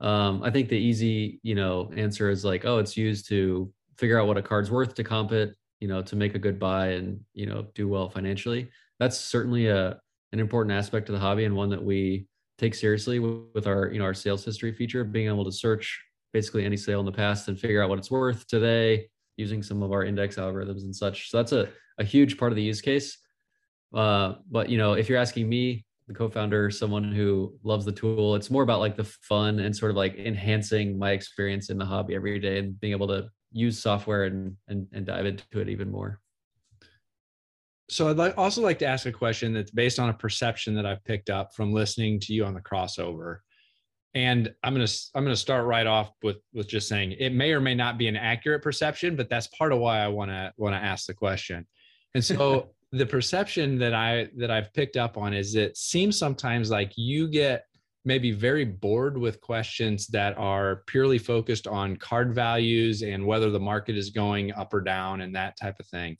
Um, 0.01 0.44
I 0.44 0.50
think 0.50 0.70
the 0.70 0.77
easy, 0.77 1.39
you 1.44 1.56
know, 1.56 1.91
answer 1.96 2.29
is 2.29 2.46
like, 2.46 2.65
oh, 2.65 2.79
it's 2.79 2.96
used 2.96 3.27
to 3.29 3.72
figure 3.98 4.20
out 4.20 4.27
what 4.27 4.38
a 4.38 4.41
card's 4.41 4.72
worth 4.72 4.94
to 4.96 5.03
comp 5.03 5.32
it, 5.32 5.56
you 5.79 5.88
know, 5.88 6.01
to 6.01 6.15
make 6.15 6.36
a 6.36 6.39
good 6.39 6.58
buy 6.58 6.89
and 6.89 7.20
you 7.34 7.46
know 7.46 7.68
do 7.75 7.88
well 7.88 8.10
financially. 8.10 8.70
That's 9.00 9.18
certainly 9.18 9.68
a 9.68 10.00
an 10.32 10.39
important 10.39 10.75
aspect 10.75 11.10
of 11.10 11.13
the 11.13 11.20
hobby 11.20 11.46
and 11.46 11.56
one 11.56 11.70
that 11.70 11.84
we 11.84 12.27
take 12.58 12.75
seriously 12.75 13.20
with 13.20 13.68
our 13.68 13.88
you 13.88 14.00
know 14.00 14.06
our 14.06 14.13
sales 14.13 14.44
history 14.44 14.74
feature 14.74 15.03
being 15.03 15.27
able 15.27 15.46
to 15.46 15.51
search 15.51 16.01
basically 16.34 16.65
any 16.65 16.77
sale 16.77 17.00
in 17.00 17.06
the 17.06 17.12
past 17.12 17.48
and 17.48 17.60
figure 17.60 17.82
out 17.82 17.89
what 17.89 17.98
it's 17.98 18.12
worth 18.12 18.46
today 18.48 19.08
using 19.38 19.63
some 19.63 19.82
of 19.82 19.91
our 19.91 20.03
index 20.03 20.36
algorithms 20.36 20.84
and 20.84 20.96
such 20.96 21.29
so 21.29 21.38
that's 21.38 21.53
a, 21.53 21.70
a 21.98 22.03
huge 22.03 22.38
part 22.38 22.51
of 22.51 22.58
the 22.58 22.62
use 22.62 22.82
case 22.82 23.18
uh, 23.96 24.34
but 24.51 24.70
you 24.70 24.77
know 24.77 24.94
if 24.94 25.08
you're 25.08 25.18
asking 25.18 25.48
me 25.48 25.86
the 26.10 26.16
co-founder 26.16 26.72
someone 26.72 27.13
who 27.13 27.54
loves 27.63 27.86
the 27.86 27.92
tool 27.92 28.36
it's 28.36 28.50
more 28.50 28.63
about 28.63 28.80
like 28.80 28.98
the 28.98 29.04
fun 29.04 29.60
and 29.60 29.74
sort 29.75 29.92
of 29.92 29.96
like 29.96 30.16
enhancing 30.18 30.98
my 30.98 31.12
experience 31.12 31.70
in 31.70 31.78
the 31.78 31.86
hobby 31.86 32.16
every 32.16 32.39
day 32.39 32.58
and 32.58 32.78
being 32.82 32.92
able 32.92 33.08
to 33.08 33.30
use 33.51 33.80
software 33.80 34.25
and 34.25 34.58
and, 34.68 34.88
and 34.92 35.06
dive 35.06 35.25
into 35.25 35.60
it 35.60 35.70
even 35.70 35.89
more 35.89 36.20
so 37.89 38.08
I'd 38.08 38.18
like, 38.18 38.38
also 38.38 38.62
like 38.62 38.80
to 38.80 38.86
ask 38.86 39.08
a 39.08 39.12
question 39.12 39.51
that's 39.51 39.72
based 39.72 40.00
on 40.00 40.10
a 40.10 40.13
perception 40.13 40.75
that 40.75 40.86
I've 40.86 41.04
picked 41.04 41.30
up 41.30 41.56
from 41.56 41.74
listening 41.74 42.20
to 42.22 42.34
you 42.34 42.46
on 42.46 42.54
the 42.54 42.62
crossover. 42.62 43.39
And 44.13 44.54
I'm 44.63 44.74
gonna 44.74 44.88
I'm 45.16 45.24
gonna 45.24 45.36
start 45.36 45.66
right 45.66 45.86
off 45.86 46.12
with 46.24 46.38
with 46.54 46.68
just 46.68 46.88
saying 46.88 47.16
it 47.20 47.32
may 47.32 47.51
or 47.51 47.60
may 47.60 47.75
not 47.75 47.98
be 47.98 48.08
an 48.08 48.16
accurate 48.16 48.62
perception, 48.63 49.16
but 49.16 49.30
that's 49.30 49.48
part 49.48 49.72
of 49.72 49.80
why 49.80 50.00
I 50.00 50.08
want 50.08 50.30
to 50.30 50.54
want 50.58 50.74
to 50.74 50.80
ask 50.80 51.06
the 51.08 51.13
question. 51.13 51.68
And 52.16 52.24
so 52.24 52.70
the 52.91 53.05
perception 53.05 53.77
that 53.79 53.93
I 53.93 54.29
that 54.38 54.50
I've 54.50 54.74
picked 54.74 54.98
up 54.98 55.17
on 55.17 55.34
is 55.34 55.55
it 55.55 55.77
seems 55.77 56.17
sometimes 56.17 56.72
like 56.72 56.91
you 56.96 57.27
get 57.27 57.65
maybe 58.05 58.31
very 58.31 58.65
bored 58.65 59.17
with 59.17 59.41
questions 59.41 60.08
that 60.08 60.38
are 60.38 60.84
purely 60.88 61.17
focused 61.17 61.67
on 61.67 61.98
card 61.98 62.34
values 62.34 63.01
and 63.01 63.25
whether 63.25 63.51
the 63.51 63.60
market 63.60 63.96
is 63.98 64.10
going 64.10 64.51
up 64.53 64.74
or 64.74 64.81
down 64.81 65.22
and 65.22 65.36
that 65.36 65.58
type 65.58 65.75
of 65.79 65.86
thing. 65.88 66.17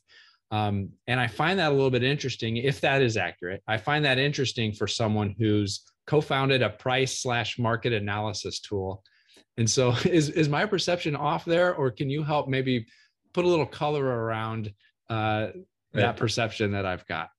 Um, 0.52 0.90
and 1.06 1.18
I 1.18 1.26
find 1.26 1.58
that 1.58 1.70
a 1.70 1.74
little 1.74 1.90
bit 1.90 2.02
interesting, 2.02 2.56
if 2.58 2.80
that 2.82 3.02
is 3.02 3.16
accurate. 3.16 3.62
I 3.66 3.76
find 3.78 4.04
that 4.04 4.18
interesting 4.18 4.72
for 4.72 4.86
someone 4.86 5.34
who's 5.38 5.84
co-founded 6.06 6.60
a 6.60 6.70
price 6.70 7.20
slash 7.20 7.58
market 7.58 7.92
analysis 7.92 8.60
tool. 8.60 9.02
And 9.56 9.68
so, 9.68 9.90
is 10.04 10.28
is 10.30 10.48
my 10.48 10.66
perception 10.66 11.16
off 11.16 11.44
there, 11.44 11.74
or 11.74 11.90
can 11.90 12.10
you 12.10 12.22
help 12.22 12.48
maybe 12.48 12.86
put 13.32 13.44
a 13.44 13.48
little 13.48 13.66
color 13.66 14.04
around 14.04 14.72
uh, 15.08 15.48
that 15.92 16.16
perception 16.16 16.72
that 16.72 16.86
I've 16.86 17.06
got? 17.06 17.30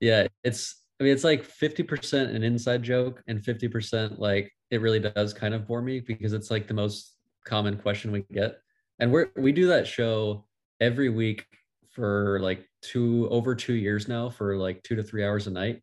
Yeah, 0.00 0.28
it's. 0.44 0.76
I 1.00 1.04
mean, 1.04 1.12
it's 1.12 1.24
like 1.24 1.44
fifty 1.44 1.82
percent 1.82 2.34
an 2.34 2.42
inside 2.42 2.82
joke, 2.82 3.22
and 3.28 3.44
fifty 3.44 3.68
percent 3.68 4.18
like 4.18 4.52
it 4.70 4.80
really 4.80 5.00
does 5.00 5.32
kind 5.32 5.54
of 5.54 5.66
bore 5.66 5.82
me 5.82 6.00
because 6.00 6.32
it's 6.32 6.50
like 6.50 6.66
the 6.66 6.74
most 6.74 7.14
common 7.44 7.76
question 7.76 8.10
we 8.12 8.24
get, 8.32 8.58
and 8.98 9.12
we're 9.12 9.30
we 9.36 9.52
do 9.52 9.68
that 9.68 9.86
show 9.86 10.44
every 10.80 11.08
week 11.08 11.46
for 11.90 12.38
like 12.40 12.64
two 12.82 13.28
over 13.30 13.54
two 13.54 13.74
years 13.74 14.08
now 14.08 14.28
for 14.28 14.56
like 14.56 14.82
two 14.82 14.96
to 14.96 15.02
three 15.02 15.24
hours 15.24 15.46
a 15.46 15.50
night. 15.50 15.82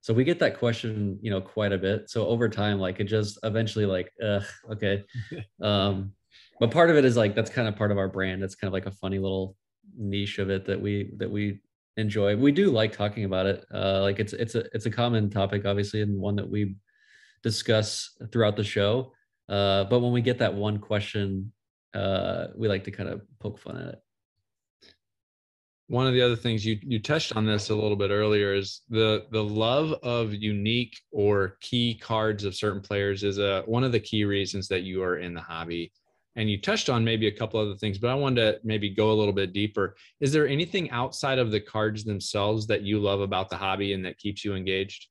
So 0.00 0.14
we 0.14 0.22
get 0.22 0.38
that 0.38 0.58
question, 0.58 1.18
you 1.20 1.30
know, 1.30 1.40
quite 1.40 1.72
a 1.72 1.78
bit. 1.78 2.08
So 2.08 2.28
over 2.28 2.48
time, 2.48 2.78
like 2.78 3.00
it 3.00 3.04
just 3.04 3.40
eventually 3.42 3.86
like, 3.86 4.12
uh, 4.22 4.40
okay. 4.70 5.02
um, 5.60 6.12
but 6.60 6.70
part 6.70 6.90
of 6.90 6.96
it 6.96 7.04
is 7.04 7.16
like 7.16 7.34
that's 7.34 7.50
kind 7.50 7.66
of 7.66 7.74
part 7.74 7.90
of 7.90 7.98
our 7.98 8.06
brand. 8.06 8.44
It's 8.44 8.54
kind 8.54 8.68
of 8.68 8.72
like 8.72 8.86
a 8.86 8.92
funny 8.92 9.18
little 9.18 9.56
niche 9.96 10.38
of 10.38 10.50
it 10.50 10.66
that 10.66 10.80
we 10.80 11.10
that 11.16 11.30
we 11.30 11.60
enjoy. 11.96 12.36
We 12.36 12.52
do 12.52 12.70
like 12.70 12.92
talking 12.92 13.24
about 13.24 13.46
it. 13.46 13.64
Uh, 13.72 14.02
like 14.02 14.18
it's 14.18 14.32
it's 14.32 14.54
a 14.54 14.64
it's 14.74 14.86
a 14.86 14.90
common 14.90 15.30
topic, 15.30 15.66
obviously, 15.66 16.02
and 16.02 16.18
one 16.18 16.36
that 16.36 16.48
we 16.48 16.76
discuss 17.42 18.16
throughout 18.32 18.56
the 18.56 18.64
show. 18.64 19.12
Uh, 19.48 19.84
but 19.84 20.00
when 20.00 20.12
we 20.12 20.20
get 20.20 20.38
that 20.38 20.54
one 20.54 20.78
question, 20.78 21.52
uh, 21.94 22.48
we 22.56 22.68
like 22.68 22.84
to 22.84 22.90
kind 22.90 23.08
of 23.08 23.22
poke 23.38 23.58
fun 23.58 23.76
at 23.76 23.94
it 23.94 24.02
one 25.88 26.06
of 26.06 26.14
the 26.14 26.22
other 26.22 26.36
things 26.36 26.64
you 26.64 26.78
you 26.82 26.98
touched 26.98 27.36
on 27.36 27.46
this 27.46 27.70
a 27.70 27.74
little 27.74 27.96
bit 27.96 28.10
earlier 28.10 28.54
is 28.54 28.82
the 28.88 29.26
the 29.30 29.42
love 29.42 29.92
of 30.02 30.34
unique 30.34 31.00
or 31.12 31.56
key 31.60 31.94
cards 31.94 32.44
of 32.44 32.54
certain 32.54 32.80
players 32.80 33.22
is 33.22 33.38
a 33.38 33.62
one 33.66 33.84
of 33.84 33.92
the 33.92 34.00
key 34.00 34.24
reasons 34.24 34.66
that 34.68 34.82
you 34.82 35.02
are 35.02 35.18
in 35.18 35.32
the 35.32 35.40
hobby 35.40 35.92
and 36.36 36.50
you 36.50 36.60
touched 36.60 36.88
on 36.88 37.04
maybe 37.04 37.26
a 37.26 37.32
couple 37.32 37.58
other 37.58 37.74
things 37.76 37.98
but 37.98 38.10
i 38.10 38.14
wanted 38.14 38.40
to 38.40 38.60
maybe 38.62 38.90
go 38.90 39.10
a 39.10 39.14
little 39.14 39.32
bit 39.32 39.52
deeper. 39.52 39.96
Is 40.20 40.32
there 40.32 40.46
anything 40.46 40.90
outside 40.90 41.38
of 41.38 41.50
the 41.50 41.60
cards 41.60 42.04
themselves 42.04 42.66
that 42.68 42.82
you 42.82 43.00
love 43.00 43.20
about 43.20 43.50
the 43.50 43.56
hobby 43.56 43.92
and 43.92 44.04
that 44.04 44.18
keeps 44.18 44.44
you 44.44 44.54
engaged? 44.54 45.08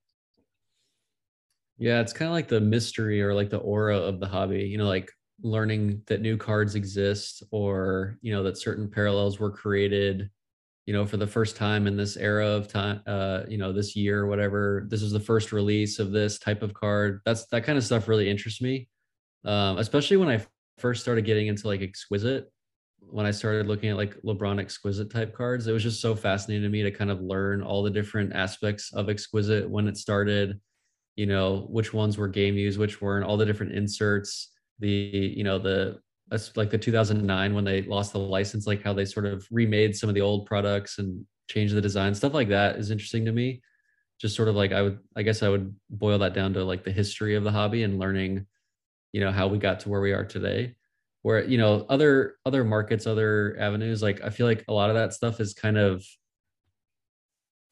Yeah 1.78 2.00
it's 2.00 2.14
kind 2.14 2.30
of 2.30 2.34
like 2.34 2.48
the 2.48 2.62
mystery 2.62 3.22
or 3.22 3.34
like 3.34 3.50
the 3.50 3.58
aura 3.58 3.98
of 3.98 4.20
the 4.20 4.28
hobby 4.28 4.64
you 4.64 4.78
know 4.78 4.88
like 4.88 5.12
learning 5.44 6.02
that 6.06 6.22
new 6.22 6.38
cards 6.38 6.76
exist 6.76 7.44
or 7.52 8.18
you 8.22 8.34
know 8.34 8.44
that 8.44 8.58
certain 8.58 8.90
parallels 8.90 9.40
were 9.40 9.52
created 9.52 10.30
you 10.86 10.94
know, 10.94 11.06
for 11.06 11.18
the 11.18 11.28
first 11.28 11.56
time 11.56 11.88
in 11.88 11.98
this 11.98 12.16
era 12.16 12.46
of 12.46 12.68
time, 12.68 13.02
uh, 13.08 13.42
you 13.48 13.58
know, 13.58 13.74
this 13.74 13.96
year 13.96 14.22
or 14.22 14.28
whatever, 14.28 14.86
this 14.88 15.02
is 15.02 15.12
the 15.12 15.20
first 15.20 15.52
release 15.52 15.98
of 15.98 16.12
this 16.12 16.38
type 16.38 16.62
of 16.62 16.74
card. 16.74 17.22
That's 17.26 17.46
that 17.48 17.64
kind 17.64 17.78
of 17.78 17.84
stuff 17.84 18.08
really 18.08 18.30
interests 18.30 18.62
me, 18.62 18.88
um, 19.46 19.80
especially 19.80 20.18
when 20.18 20.30
I 20.30 20.46
first 20.78 21.02
started 21.02 21.26
getting 21.26 21.48
into 21.48 21.68
like 21.68 21.82
exquisite. 21.82 22.52
When 23.00 23.26
I 23.26 23.32
started 23.32 23.68
looking 23.68 23.90
at 23.90 23.98
like 23.98 24.16
LeBron 24.24 24.60
exquisite 24.60 25.12
type 25.12 25.36
cards, 25.36 25.68
it 25.68 25.72
was 25.72 25.84
just 25.84 26.02
so 26.02 26.16
fascinating 26.16 26.64
to 26.64 26.70
me 26.70 26.82
to 26.84 26.92
kind 26.92 27.12
of 27.12 27.22
learn 27.22 27.62
all 27.62 27.84
the 27.84 27.92
different 27.92 28.34
aspects 28.34 28.92
of 28.94 29.10
exquisite 29.10 29.70
when 29.70 29.88
it 29.88 29.98
started. 29.98 30.60
You 31.16 31.28
know, 31.28 31.68
which 31.70 31.94
ones 31.94 32.18
were 32.18 32.28
game 32.28 32.56
used, 32.56 32.78
which 32.78 33.02
weren't, 33.02 33.26
all 33.26 33.38
the 33.38 33.46
different 33.46 33.72
inserts, 33.72 34.52
the 34.80 34.90
you 34.90 35.44
know 35.44 35.60
the 35.60 36.00
like 36.56 36.72
the 36.72 36.78
2009 36.78 37.54
when 37.54 37.64
they 37.64 37.84
lost 37.84 38.14
the 38.14 38.20
license 38.20 38.66
like 38.66 38.84
how 38.84 38.94
they 38.94 39.06
sort 39.06 39.26
of 39.26 39.48
remade 39.52 39.96
some 39.96 40.10
of 40.10 40.16
the 40.16 40.22
old 40.22 40.46
products 40.46 40.98
and 40.98 41.24
changed 41.50 41.76
the 41.76 41.82
design 41.82 42.16
stuff 42.16 42.34
like 42.34 42.50
that 42.50 42.78
is 42.78 42.90
interesting 42.92 43.26
to 43.26 43.32
me 43.32 43.62
just 44.20 44.36
sort 44.36 44.48
of 44.48 44.56
like 44.56 44.72
i 44.72 44.82
would 44.82 44.98
i 45.16 45.22
guess 45.22 45.44
i 45.44 45.50
would 45.50 45.74
boil 45.90 46.18
that 46.18 46.34
down 46.34 46.52
to 46.54 46.64
like 46.64 46.84
the 46.84 46.92
history 46.92 47.36
of 47.36 47.44
the 47.44 47.52
hobby 47.52 47.84
and 47.84 48.00
learning 48.00 48.46
you 49.16 49.22
know 49.22 49.32
how 49.32 49.48
we 49.48 49.58
got 49.58 49.80
to 49.80 49.90
where 49.90 50.02
we 50.02 50.12
are 50.12 50.26
today 50.26 50.76
where 51.22 51.44
you 51.44 51.58
know 51.58 51.86
other 51.90 52.36
other 52.46 52.64
markets 52.64 53.08
other 53.08 53.56
avenues 53.60 54.02
like 54.04 54.22
i 54.22 54.30
feel 54.30 54.46
like 54.46 54.66
a 54.68 54.74
lot 54.74 54.90
of 54.90 54.96
that 54.96 55.14
stuff 55.14 55.40
is 55.40 55.54
kind 55.54 55.78
of 55.78 56.06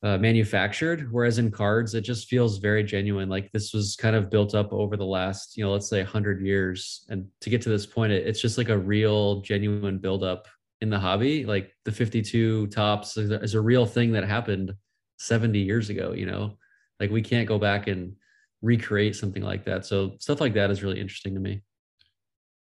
uh, 0.03 0.17
manufactured 0.17 1.11
whereas 1.11 1.37
in 1.39 1.49
cards 1.49 1.93
it 1.93 2.01
just 2.01 2.27
feels 2.27 2.57
very 2.57 2.83
genuine 2.83 3.29
like 3.29 3.51
this 3.51 3.73
was 3.73 3.95
kind 3.95 4.15
of 4.15 4.29
built 4.29 4.53
up 4.53 4.71
over 4.73 4.97
the 4.97 5.05
last 5.05 5.57
you 5.57 5.63
know 5.63 5.71
let's 5.71 5.89
say 5.89 6.01
100 6.01 6.41
years 6.41 7.05
and 7.09 7.25
to 7.41 7.49
get 7.49 7.61
to 7.61 7.69
this 7.69 7.85
point 7.85 8.11
it, 8.11 8.25
it's 8.27 8.41
just 8.41 8.57
like 8.57 8.69
a 8.69 8.77
real 8.77 9.41
genuine 9.41 9.97
buildup 9.97 10.47
in 10.83 10.89
the 10.89 10.99
hobby. 10.99 11.45
Like 11.45 11.73
the 11.85 11.93
52 11.93 12.67
Topps 12.67 13.15
is 13.15 13.31
a, 13.31 13.41
is 13.41 13.53
a 13.53 13.61
real 13.61 13.85
thing 13.85 14.11
that 14.11 14.25
happened 14.25 14.73
70 15.17 15.57
years 15.57 15.89
ago, 15.89 16.11
you 16.11 16.25
know? 16.25 16.57
Like 16.99 17.09
we 17.09 17.21
can't 17.21 17.47
go 17.47 17.57
back 17.57 17.87
and 17.87 18.17
recreate 18.63 19.15
something 19.15 19.43
like 19.43 19.65
that. 19.65 19.85
So 19.85 20.13
stuff 20.19 20.41
like 20.41 20.55
that 20.55 20.71
is 20.71 20.81
really 20.81 20.99
interesting 20.99 21.35
to 21.35 21.39
me. 21.39 21.61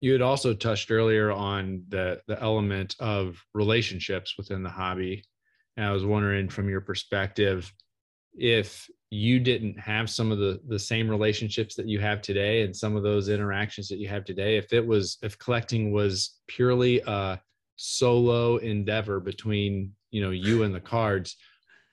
You 0.00 0.12
had 0.12 0.22
also 0.22 0.52
touched 0.52 0.90
earlier 0.90 1.30
on 1.30 1.84
the 1.88 2.20
the 2.26 2.42
element 2.42 2.96
of 2.98 3.40
relationships 3.54 4.34
within 4.36 4.64
the 4.64 4.70
hobby. 4.70 5.22
And 5.76 5.86
I 5.86 5.92
was 5.92 6.04
wondering 6.04 6.48
from 6.48 6.68
your 6.68 6.80
perspective 6.80 7.72
if 8.36 8.88
you 9.10 9.38
didn't 9.38 9.78
have 9.78 10.10
some 10.10 10.32
of 10.32 10.38
the 10.38 10.60
the 10.66 10.78
same 10.78 11.08
relationships 11.08 11.76
that 11.76 11.86
you 11.86 12.00
have 12.00 12.20
today 12.20 12.62
and 12.62 12.74
some 12.74 12.96
of 12.96 13.02
those 13.04 13.28
interactions 13.28 13.86
that 13.88 13.98
you 13.98 14.08
have 14.08 14.24
today 14.24 14.56
if 14.56 14.72
it 14.72 14.84
was 14.84 15.18
if 15.22 15.38
collecting 15.38 15.92
was 15.92 16.40
purely 16.48 17.00
a 17.06 17.40
solo 17.76 18.56
endeavor 18.56 19.20
between 19.20 19.92
you 20.10 20.20
know 20.20 20.30
you 20.30 20.64
and 20.64 20.74
the 20.74 20.80
cards 20.80 21.36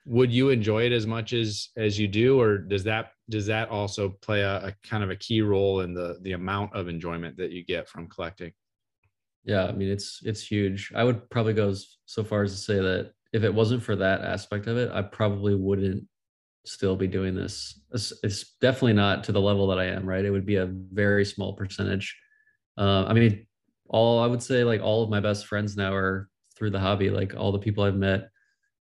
would 0.04 0.32
you 0.32 0.50
enjoy 0.50 0.84
it 0.84 0.92
as 0.92 1.06
much 1.06 1.32
as 1.32 1.68
as 1.76 1.98
you 1.98 2.08
do 2.08 2.40
or 2.40 2.58
does 2.58 2.84
that 2.84 3.12
does 3.30 3.46
that 3.46 3.68
also 3.68 4.08
play 4.20 4.42
a, 4.42 4.66
a 4.66 4.74
kind 4.82 5.04
of 5.04 5.10
a 5.10 5.16
key 5.16 5.40
role 5.42 5.80
in 5.80 5.94
the 5.94 6.18
the 6.22 6.32
amount 6.32 6.74
of 6.74 6.88
enjoyment 6.88 7.36
that 7.36 7.50
you 7.50 7.64
get 7.64 7.88
from 7.88 8.08
collecting 8.08 8.52
yeah 9.44 9.66
i 9.66 9.72
mean 9.72 9.88
it's 9.88 10.20
it's 10.24 10.44
huge 10.44 10.92
i 10.96 11.04
would 11.04 11.28
probably 11.30 11.52
go 11.52 11.72
so 12.06 12.24
far 12.24 12.42
as 12.42 12.52
to 12.52 12.58
say 12.58 12.80
that 12.80 13.12
if 13.32 13.44
it 13.44 13.54
wasn't 13.54 13.82
for 13.82 13.94
that 13.94 14.22
aspect 14.22 14.66
of 14.66 14.76
it 14.76 14.90
i 14.92 15.00
probably 15.00 15.54
wouldn't 15.54 16.04
still 16.64 16.96
be 16.96 17.06
doing 17.06 17.34
this. 17.34 17.80
It's, 17.92 18.12
it's, 18.22 18.54
definitely 18.60 18.94
not 18.94 19.24
to 19.24 19.32
the 19.32 19.40
level 19.40 19.66
that 19.68 19.78
I 19.78 19.86
am, 19.86 20.06
right? 20.06 20.24
It 20.24 20.30
would 20.30 20.46
be 20.46 20.56
a 20.56 20.66
very 20.66 21.24
small 21.24 21.54
percentage. 21.54 22.16
Uh, 22.78 23.04
I 23.06 23.12
mean, 23.12 23.46
all 23.88 24.22
I 24.22 24.26
would 24.26 24.42
say, 24.42 24.64
like 24.64 24.80
all 24.80 25.02
of 25.02 25.10
my 25.10 25.20
best 25.20 25.46
friends 25.46 25.76
now 25.76 25.92
are 25.92 26.28
through 26.56 26.70
the 26.70 26.80
hobby. 26.80 27.10
Like 27.10 27.34
all 27.36 27.52
the 27.52 27.58
people 27.58 27.84
I've 27.84 27.96
met, 27.96 28.30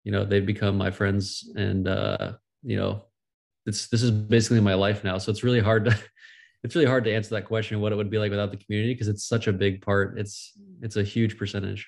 you 0.05 0.13
know, 0.13 0.25
they've 0.25 0.47
become 0.47 0.77
my 0.77 0.91
friends, 0.91 1.51
and 1.57 1.89
uh, 1.89 2.33
you 2.63 2.77
know, 2.77 3.05
it's 3.67 3.89
this 3.89 4.03
is 4.03 4.11
basically 4.11 4.61
my 4.61 4.75
life 4.75 5.03
now. 5.05 5.19
So 5.19 5.31
it's 5.31 5.45
really 5.45 5.61
hard 5.61 5.87
to. 5.87 5.99
It's 6.63 6.75
really 6.75 6.87
hard 6.87 7.05
to 7.05 7.13
answer 7.13 7.35
that 7.35 7.45
question, 7.45 7.79
what 7.83 7.93
it 7.93 7.97
would 7.97 8.09
be 8.09 8.17
like 8.17 8.31
without 8.31 8.51
the 8.51 8.57
community, 8.57 8.95
because 8.95 9.09
it's 9.09 9.27
such 9.27 9.49
a 9.49 9.53
big 9.53 9.83
part. 9.83 10.19
It's 10.19 10.55
it's 10.81 10.97
a 10.97 11.03
huge 11.03 11.37
percentage. 11.37 11.87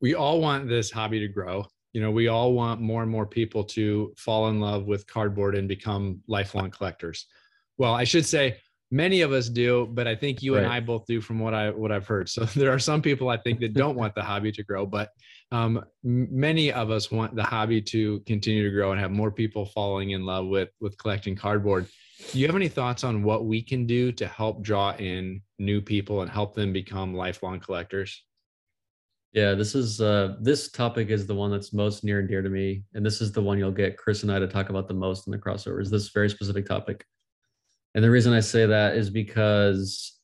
We 0.00 0.14
all 0.14 0.40
want 0.40 0.70
this 0.70 0.90
hobby 0.90 1.18
to 1.20 1.28
grow 1.28 1.66
you 1.92 2.00
know 2.00 2.10
we 2.10 2.28
all 2.28 2.52
want 2.52 2.80
more 2.80 3.02
and 3.02 3.10
more 3.10 3.26
people 3.26 3.64
to 3.64 4.12
fall 4.16 4.48
in 4.48 4.60
love 4.60 4.86
with 4.86 5.06
cardboard 5.06 5.54
and 5.54 5.68
become 5.68 6.20
lifelong 6.26 6.70
collectors 6.70 7.26
well 7.76 7.94
i 7.94 8.04
should 8.04 8.26
say 8.26 8.56
many 8.90 9.22
of 9.22 9.32
us 9.32 9.48
do 9.48 9.86
but 9.92 10.06
i 10.06 10.14
think 10.14 10.42
you 10.42 10.54
right. 10.54 10.64
and 10.64 10.72
i 10.72 10.80
both 10.80 11.04
do 11.06 11.20
from 11.20 11.38
what 11.38 11.54
i 11.54 11.70
what 11.70 11.92
i've 11.92 12.06
heard 12.06 12.28
so 12.28 12.44
there 12.56 12.72
are 12.72 12.78
some 12.78 13.02
people 13.02 13.28
i 13.28 13.36
think 13.36 13.60
that 13.60 13.74
don't 13.74 13.96
want 13.96 14.14
the 14.14 14.22
hobby 14.22 14.52
to 14.52 14.62
grow 14.62 14.86
but 14.86 15.10
um, 15.50 15.84
many 16.02 16.72
of 16.72 16.90
us 16.90 17.10
want 17.10 17.34
the 17.34 17.42
hobby 17.42 17.80
to 17.80 18.20
continue 18.20 18.62
to 18.64 18.74
grow 18.74 18.92
and 18.92 19.00
have 19.00 19.10
more 19.10 19.30
people 19.30 19.64
falling 19.64 20.10
in 20.10 20.24
love 20.24 20.46
with 20.46 20.70
with 20.80 20.96
collecting 20.98 21.36
cardboard 21.36 21.86
do 22.32 22.38
you 22.38 22.46
have 22.46 22.56
any 22.56 22.68
thoughts 22.68 23.04
on 23.04 23.22
what 23.22 23.46
we 23.46 23.62
can 23.62 23.86
do 23.86 24.10
to 24.12 24.26
help 24.26 24.62
draw 24.62 24.92
in 24.96 25.40
new 25.58 25.80
people 25.80 26.22
and 26.22 26.30
help 26.30 26.54
them 26.54 26.72
become 26.72 27.14
lifelong 27.14 27.60
collectors 27.60 28.24
yeah, 29.32 29.54
this 29.54 29.74
is 29.74 30.00
uh 30.00 30.36
this 30.40 30.70
topic 30.70 31.10
is 31.10 31.26
the 31.26 31.34
one 31.34 31.50
that's 31.50 31.72
most 31.72 32.02
near 32.02 32.18
and 32.18 32.28
dear 32.28 32.42
to 32.42 32.48
me. 32.48 32.82
And 32.94 33.04
this 33.04 33.20
is 33.20 33.30
the 33.30 33.42
one 33.42 33.58
you'll 33.58 33.70
get 33.70 33.98
Chris 33.98 34.22
and 34.22 34.32
I 34.32 34.38
to 34.38 34.48
talk 34.48 34.70
about 34.70 34.88
the 34.88 34.94
most 34.94 35.26
in 35.26 35.30
the 35.30 35.38
crossovers, 35.38 35.90
this 35.90 36.08
very 36.08 36.30
specific 36.30 36.66
topic. 36.66 37.04
And 37.94 38.02
the 38.02 38.10
reason 38.10 38.32
I 38.32 38.40
say 38.40 38.64
that 38.66 38.96
is 38.96 39.10
because 39.10 40.18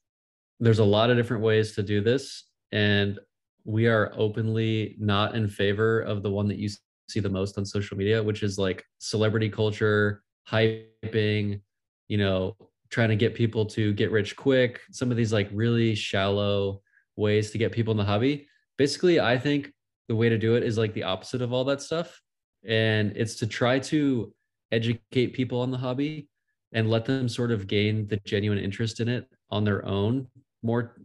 there's 0.59 0.79
a 0.79 0.85
lot 0.85 1.11
of 1.11 1.17
different 1.17 1.43
ways 1.43 1.75
to 1.75 1.83
do 1.83 2.01
this. 2.01 2.45
And 2.73 3.19
we 3.65 3.87
are 3.87 4.13
openly 4.17 4.97
not 4.99 5.35
in 5.35 5.49
favor 5.49 6.01
of 6.01 6.23
the 6.23 6.31
one 6.31 6.49
that 6.49 6.59
you 6.59 6.69
see 7.09 7.21
the 7.21 7.29
most 7.29 7.59
on 7.59 7.65
social 7.65 7.97
media, 7.97 8.23
which 8.23 8.43
is 8.43 8.59
like 8.59 8.85
celebrity 8.99 9.49
culture, 9.49 10.23
hyping, 10.49 11.61
you 12.09 12.19
know, 12.19 12.57
trying 12.91 13.09
to 13.09 13.17
get 13.17 13.35
people 13.35 13.65
to 13.67 13.93
get 13.95 14.11
rich 14.11 14.37
quick, 14.37 14.81
some 14.93 15.11
of 15.11 15.17
these 15.17 15.33
like 15.33 15.49
really 15.53 15.95
shallow 15.95 16.83
ways 17.17 17.51
to 17.51 17.59
get 17.59 17.73
people 17.73 17.93
in 17.93 17.99
the 17.99 18.05
hobby. 18.05 18.47
Basically 18.77 19.21
i 19.21 19.39
think 19.39 19.73
the 20.09 20.17
way 20.17 20.29
to 20.29 20.39
do 20.39 20.57
it 20.57 20.63
is 20.63 20.77
like 20.77 20.93
the 20.95 21.03
opposite 21.03 21.43
of 21.43 21.53
all 21.53 21.65
that 21.65 21.81
stuff 21.81 22.21
and 22.67 23.13
it's 23.17 23.37
to 23.37 23.47
try 23.47 23.79
to 23.79 24.33
educate 24.73 25.29
people 25.29 25.61
on 25.61 25.71
the 25.71 25.79
hobby 25.79 26.29
and 26.73 26.91
let 26.91 27.05
them 27.05 27.29
sort 27.29 27.51
of 27.51 27.67
gain 27.67 28.07
the 28.09 28.17
genuine 28.25 28.59
interest 28.59 29.01
in 29.01 29.09
it 29.09 29.29
on 29.51 29.65
their 29.65 29.85
own 29.87 30.27
more 30.63 30.97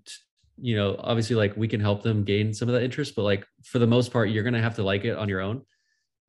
you 0.61 0.75
know 0.75 0.95
obviously 0.99 1.35
like 1.35 1.55
we 1.55 1.67
can 1.67 1.79
help 1.79 2.03
them 2.03 2.23
gain 2.23 2.53
some 2.53 2.67
of 2.67 2.73
that 2.73 2.83
interest 2.83 3.15
but 3.15 3.23
like 3.23 3.45
for 3.63 3.79
the 3.79 3.87
most 3.87 4.11
part 4.11 4.29
you're 4.29 4.43
going 4.43 4.53
to 4.53 4.61
have 4.61 4.75
to 4.75 4.83
like 4.83 5.05
it 5.05 5.17
on 5.17 5.29
your 5.29 5.41
own 5.41 5.61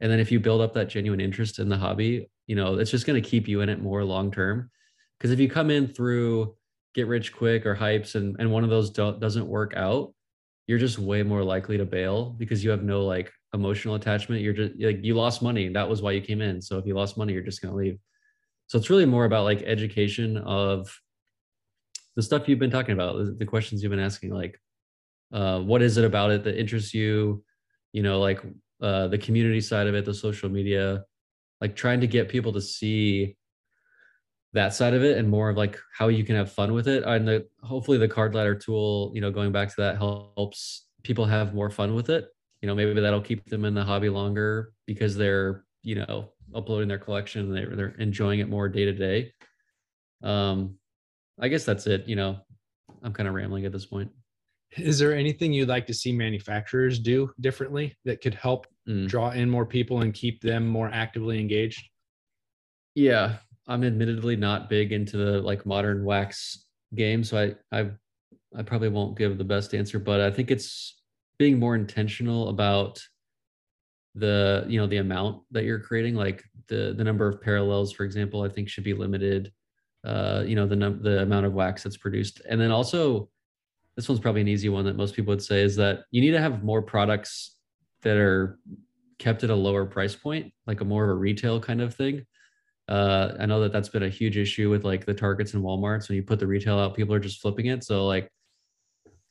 and 0.00 0.10
then 0.10 0.20
if 0.20 0.32
you 0.32 0.40
build 0.40 0.60
up 0.60 0.72
that 0.72 0.88
genuine 0.88 1.20
interest 1.20 1.58
in 1.58 1.68
the 1.68 1.76
hobby 1.76 2.30
you 2.46 2.56
know 2.56 2.76
it's 2.76 2.90
just 2.90 3.06
going 3.06 3.20
to 3.20 3.28
keep 3.28 3.48
you 3.48 3.60
in 3.60 3.68
it 3.68 3.82
more 3.82 4.04
long 4.04 4.30
term 4.30 4.70
because 5.18 5.30
if 5.30 5.40
you 5.40 5.48
come 5.48 5.70
in 5.70 5.86
through 5.86 6.54
get 6.94 7.06
rich 7.06 7.32
quick 7.32 7.66
or 7.66 7.76
hypes 7.76 8.14
and, 8.14 8.36
and 8.38 8.50
one 8.50 8.64
of 8.64 8.70
those 8.70 8.90
doesn't 8.90 9.46
work 9.46 9.74
out 9.76 10.12
you're 10.66 10.78
just 10.78 10.98
way 10.98 11.22
more 11.22 11.42
likely 11.42 11.76
to 11.76 11.84
bail 11.84 12.34
because 12.38 12.62
you 12.62 12.70
have 12.70 12.82
no 12.82 13.04
like 13.04 13.32
emotional 13.54 13.94
attachment. 13.94 14.42
You're 14.42 14.52
just 14.52 14.74
like 14.80 15.00
you 15.02 15.14
lost 15.14 15.42
money. 15.42 15.68
That 15.68 15.88
was 15.88 16.02
why 16.02 16.12
you 16.12 16.20
came 16.20 16.40
in. 16.40 16.62
So 16.62 16.78
if 16.78 16.86
you 16.86 16.94
lost 16.94 17.16
money, 17.16 17.32
you're 17.32 17.42
just 17.42 17.62
gonna 17.62 17.74
leave. 17.74 17.98
So 18.66 18.78
it's 18.78 18.90
really 18.90 19.06
more 19.06 19.24
about 19.24 19.44
like 19.44 19.62
education 19.62 20.36
of 20.36 20.96
the 22.16 22.23
stuff 22.23 22.49
you've 22.49 22.59
been 22.59 22.70
talking 22.70 22.92
about, 22.92 23.38
the 23.38 23.46
questions 23.46 23.83
you've 23.83 23.90
been 23.90 24.01
asking, 24.01 24.35
like 24.35 24.61
uh, 25.33 25.61
what 25.61 25.83
is 25.83 25.96
it 25.96 26.05
about 26.05 26.31
it 26.31 26.44
that 26.44 26.59
interests 26.59 26.92
you? 26.92 27.42
You 27.92 28.03
know, 28.03 28.20
like 28.20 28.42
uh, 28.81 29.09
the 29.09 29.18
community 29.18 29.61
side 29.61 29.87
of 29.87 29.94
it, 29.94 30.05
the 30.05 30.14
social 30.14 30.49
media, 30.49 31.05
like 31.61 31.77
trying 31.77 32.01
to 32.01 32.07
get 32.07 32.29
people 32.29 32.53
to 32.53 32.61
see 32.61 33.37
that 34.53 34.75
side 34.75 34.94
of 34.94 35.05
it 35.05 35.16
and 35.16 35.29
more 35.29 35.49
of 35.51 35.57
like 35.57 35.79
how 35.96 36.09
you 36.09 36.25
can 36.25 36.35
have 36.35 36.51
fun 36.53 36.73
with 36.73 36.88
it. 36.88 37.05
And 37.05 37.27
the 37.27 37.46
hopefully 37.62 37.99
the 37.99 38.09
card 38.09 38.35
ladder 38.35 38.55
tool 38.55 39.12
you 39.14 39.20
know 39.20 39.31
going 39.31 39.53
back 39.53 39.68
to 39.68 39.75
that 39.79 39.96
helps 39.96 40.87
people 41.03 41.25
have 41.25 41.55
more 41.55 41.70
fun 41.70 41.94
with 41.94 42.11
it. 42.11 42.29
You 42.61 42.66
know 42.66 42.75
maybe 42.75 42.99
that'll 43.01 43.20
keep 43.20 43.49
them 43.49 43.64
in 43.64 43.75
the 43.75 43.85
hobby 43.85 44.09
longer 44.09 44.73
because 44.87 45.16
they're 45.16 45.64
you 45.83 45.94
know 45.94 46.31
uploading 46.55 46.88
their 46.88 46.99
collection 46.99 47.46
and 47.46 47.57
they're, 47.57 47.77
they're 47.77 47.94
enjoying 48.01 48.40
it 48.40 48.49
more 48.49 48.68
day 48.68 48.85
to 48.87 48.92
day. 48.92 49.33
Um 50.23 50.79
i 51.40 51.48
guess 51.48 51.64
that's 51.64 51.87
it 51.87 52.07
you 52.07 52.16
know. 52.16 52.38
I'm 53.03 53.14
kind 53.14 53.29
of 53.29 53.35
rambling 53.35 53.64
at 53.64 53.72
this 53.72 53.87
point. 53.87 54.11
Is 54.76 54.98
there 54.98 55.14
anything 55.14 55.55
you'd 55.55 55.68
like 55.68 55.87
to 55.87 55.94
see 55.94 56.12
manufacturers 56.12 56.98
do 56.98 57.31
differently 57.40 57.96
that 58.05 58.20
could 58.20 58.35
help 58.35 58.66
mm. 58.87 59.09
draw 59.09 59.31
in 59.31 59.48
more 59.48 59.64
people 59.64 60.03
and 60.03 60.12
keep 60.12 60.42
them 60.42 60.66
more 60.66 60.90
actively 60.92 61.40
engaged? 61.40 61.83
Yeah 62.94 63.37
I'm 63.70 63.85
admittedly 63.85 64.35
not 64.35 64.68
big 64.68 64.92
into 64.92 65.16
the 65.16 65.40
like 65.40 65.64
modern 65.64 66.05
wax 66.05 66.66
game, 66.94 67.22
so 67.22 67.55
I 67.72 67.79
I 67.79 67.90
I 68.57 68.62
probably 68.62 68.88
won't 68.88 69.16
give 69.16 69.38
the 69.38 69.44
best 69.44 69.74
answer, 69.74 70.00
but 70.00 70.20
I 70.20 70.31
think 70.31 70.50
it's 70.50 71.00
being 71.38 71.59
more 71.59 71.76
intentional 71.76 72.48
about 72.48 73.00
the 74.16 74.66
you 74.68 74.81
know 74.81 74.88
the 74.88 74.96
amount 74.96 75.42
that 75.53 75.64
you're 75.64 75.79
creating 75.79 76.16
like 76.16 76.42
the 76.66 76.94
the 76.96 77.05
number 77.05 77.29
of 77.29 77.40
parallels 77.40 77.92
for 77.92 78.03
example 78.03 78.42
i 78.42 78.48
think 78.48 78.68
should 78.68 78.83
be 78.83 78.92
limited 78.92 79.53
uh 80.04 80.42
you 80.46 80.54
know 80.54 80.66
the 80.66 80.76
num- 80.76 81.02
the 81.02 81.22
amount 81.22 81.46
of 81.46 81.52
wax 81.52 81.82
that's 81.82 81.96
produced 81.96 82.40
and 82.48 82.60
then 82.60 82.70
also 82.70 83.28
this 83.96 84.08
one's 84.08 84.20
probably 84.20 84.40
an 84.40 84.48
easy 84.48 84.68
one 84.68 84.84
that 84.84 84.96
most 84.96 85.14
people 85.14 85.30
would 85.30 85.42
say 85.42 85.62
is 85.62 85.76
that 85.76 86.00
you 86.10 86.20
need 86.20 86.30
to 86.30 86.40
have 86.40 86.64
more 86.64 86.80
products 86.80 87.56
that 88.02 88.16
are 88.16 88.58
kept 89.18 89.44
at 89.44 89.50
a 89.50 89.54
lower 89.54 89.84
price 89.84 90.14
point 90.14 90.52
like 90.66 90.80
a 90.80 90.84
more 90.84 91.04
of 91.04 91.10
a 91.10 91.14
retail 91.14 91.60
kind 91.60 91.82
of 91.82 91.94
thing 91.94 92.24
uh, 92.90 93.36
I 93.38 93.46
know 93.46 93.60
that 93.60 93.72
that's 93.72 93.88
been 93.88 94.02
a 94.02 94.08
huge 94.08 94.36
issue 94.36 94.68
with 94.68 94.84
like 94.84 95.06
the 95.06 95.14
Targets 95.14 95.54
and 95.54 95.62
WalMarts. 95.62 96.08
When 96.08 96.16
you 96.16 96.24
put 96.24 96.40
the 96.40 96.46
retail 96.48 96.76
out, 96.76 96.96
people 96.96 97.14
are 97.14 97.20
just 97.20 97.40
flipping 97.40 97.66
it. 97.66 97.84
So 97.84 98.04
like 98.04 98.28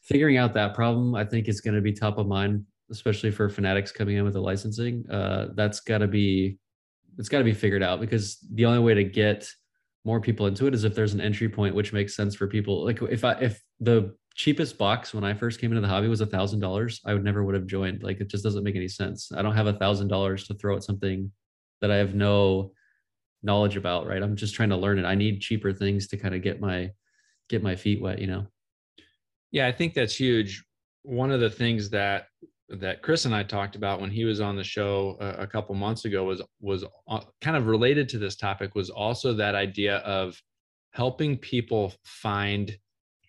figuring 0.01 0.37
out 0.37 0.53
that 0.53 0.73
problem, 0.73 1.13
I 1.13 1.25
think 1.25 1.49
is 1.49 1.59
going 1.59 1.75
to 1.75 1.81
be 1.81 1.91
top 1.91 2.17
of 2.17 2.25
mind, 2.25 2.65
especially 2.89 3.31
for 3.31 3.49
fanatics 3.49 3.91
coming 3.91 4.15
in 4.15 4.23
with 4.23 4.33
the 4.33 4.41
licensing. 4.41 5.03
Uh, 5.09 5.47
that's 5.55 5.81
got 5.81 5.97
to 5.97 6.07
be 6.07 6.57
it's 7.17 7.27
got 7.27 7.39
to 7.39 7.43
be 7.43 7.53
figured 7.53 7.83
out 7.83 7.99
because 7.99 8.37
the 8.53 8.65
only 8.65 8.79
way 8.79 8.93
to 8.93 9.03
get 9.03 9.49
more 10.05 10.21
people 10.21 10.47
into 10.47 10.65
it 10.67 10.73
is 10.73 10.83
if 10.83 10.95
there's 10.95 11.13
an 11.13 11.21
entry 11.21 11.49
point 11.49 11.75
which 11.75 11.93
makes 11.93 12.15
sense 12.15 12.35
for 12.35 12.47
people. 12.47 12.85
Like 12.85 13.01
if 13.01 13.23
I 13.23 13.33
if 13.33 13.61
the 13.79 14.15
cheapest 14.35 14.77
box 14.77 15.13
when 15.13 15.23
I 15.23 15.33
first 15.33 15.59
came 15.59 15.71
into 15.71 15.81
the 15.81 15.87
hobby 15.87 16.07
was 16.07 16.21
a 16.21 16.25
thousand 16.25 16.59
dollars, 16.59 17.01
I 17.05 17.13
would 17.13 17.23
never 17.23 17.43
would 17.43 17.55
have 17.55 17.67
joined. 17.67 18.03
Like 18.03 18.21
it 18.21 18.29
just 18.29 18.43
doesn't 18.43 18.63
make 18.63 18.75
any 18.75 18.87
sense. 18.87 19.31
I 19.35 19.41
don't 19.41 19.55
have 19.55 19.67
a 19.67 19.73
thousand 19.73 20.07
dollars 20.07 20.47
to 20.47 20.53
throw 20.53 20.75
at 20.75 20.83
something 20.83 21.31
that 21.81 21.91
I 21.91 21.97
have 21.97 22.15
no 22.15 22.71
knowledge 23.43 23.77
about 23.77 24.05
right 24.05 24.21
i'm 24.21 24.35
just 24.35 24.53
trying 24.53 24.69
to 24.69 24.75
learn 24.75 24.99
it 24.99 25.05
i 25.05 25.15
need 25.15 25.41
cheaper 25.41 25.71
things 25.71 26.07
to 26.07 26.17
kind 26.17 26.35
of 26.35 26.41
get 26.41 26.59
my 26.59 26.91
get 27.49 27.63
my 27.63 27.75
feet 27.75 28.01
wet 28.01 28.19
you 28.19 28.27
know 28.27 28.45
yeah 29.51 29.65
i 29.65 29.71
think 29.71 29.93
that's 29.93 30.15
huge 30.15 30.63
one 31.03 31.31
of 31.31 31.39
the 31.39 31.49
things 31.49 31.89
that 31.89 32.25
that 32.69 33.01
chris 33.01 33.25
and 33.25 33.33
i 33.33 33.43
talked 33.43 33.75
about 33.75 33.99
when 33.99 34.11
he 34.11 34.25
was 34.25 34.39
on 34.41 34.55
the 34.55 34.63
show 34.63 35.17
a, 35.19 35.43
a 35.43 35.47
couple 35.47 35.73
months 35.75 36.05
ago 36.05 36.23
was 36.23 36.41
was 36.61 36.83
uh, 37.07 37.21
kind 37.41 37.57
of 37.57 37.67
related 37.67 38.07
to 38.07 38.17
this 38.17 38.35
topic 38.35 38.75
was 38.75 38.89
also 38.89 39.33
that 39.33 39.55
idea 39.55 39.97
of 39.97 40.39
helping 40.91 41.37
people 41.37 41.93
find 42.03 42.77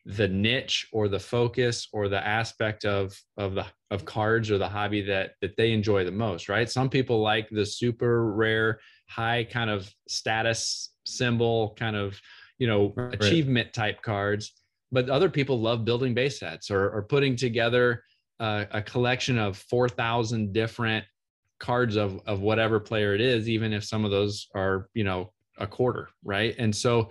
the 0.07 0.29
niche 0.29 0.89
or 0.93 1.09
the 1.09 1.19
focus 1.19 1.89
or 1.93 2.09
the 2.09 2.27
aspect 2.27 2.85
of 2.85 3.17
of 3.37 3.55
the 3.55 3.67
of 3.91 4.05
cards 4.05 4.51
or 4.51 4.59
the 4.59 4.69
hobby 4.69 5.03
that 5.03 5.33
that 5.41 5.57
they 5.57 5.73
enjoy 5.73 6.05
the 6.05 6.11
most 6.11 6.49
right? 6.49 6.71
Some 6.71 6.89
people 6.89 7.21
like 7.21 7.49
the 7.51 7.67
super 7.67 8.33
rare 8.33 8.81
high 9.09 9.45
kind 9.45 9.69
of 9.69 9.93
status 10.09 10.93
symbol 11.05 11.75
kind 11.79 11.97
of 11.97 12.19
you 12.59 12.67
know 12.67 12.95
achievement 13.13 13.73
type 13.73 14.01
cards 14.03 14.53
but 14.93 15.09
other 15.09 15.31
people 15.31 15.61
love 15.61 15.85
building 15.85 16.15
base 16.15 16.41
sets 16.41 16.71
or, 16.71 16.91
or 16.91 17.03
putting 17.03 17.37
together 17.37 18.03
uh, 18.41 18.65
a 18.73 18.83
collection 18.83 19.39
of 19.39 19.57
4000 19.57 20.53
different 20.53 21.05
cards 21.59 21.97
of 21.97 22.21
of 22.27 22.41
whatever 22.41 22.81
player 22.81 23.15
it 23.15 23.21
is 23.21 23.49
even 23.49 23.73
if 23.73 23.85
some 23.85 24.05
of 24.07 24.11
those 24.11 24.49
are 24.55 24.89
you 24.95 25.05
know 25.05 25.33
a 25.59 25.67
quarter 25.67 26.09
right? 26.25 26.55
And 26.59 26.75
so 26.75 27.11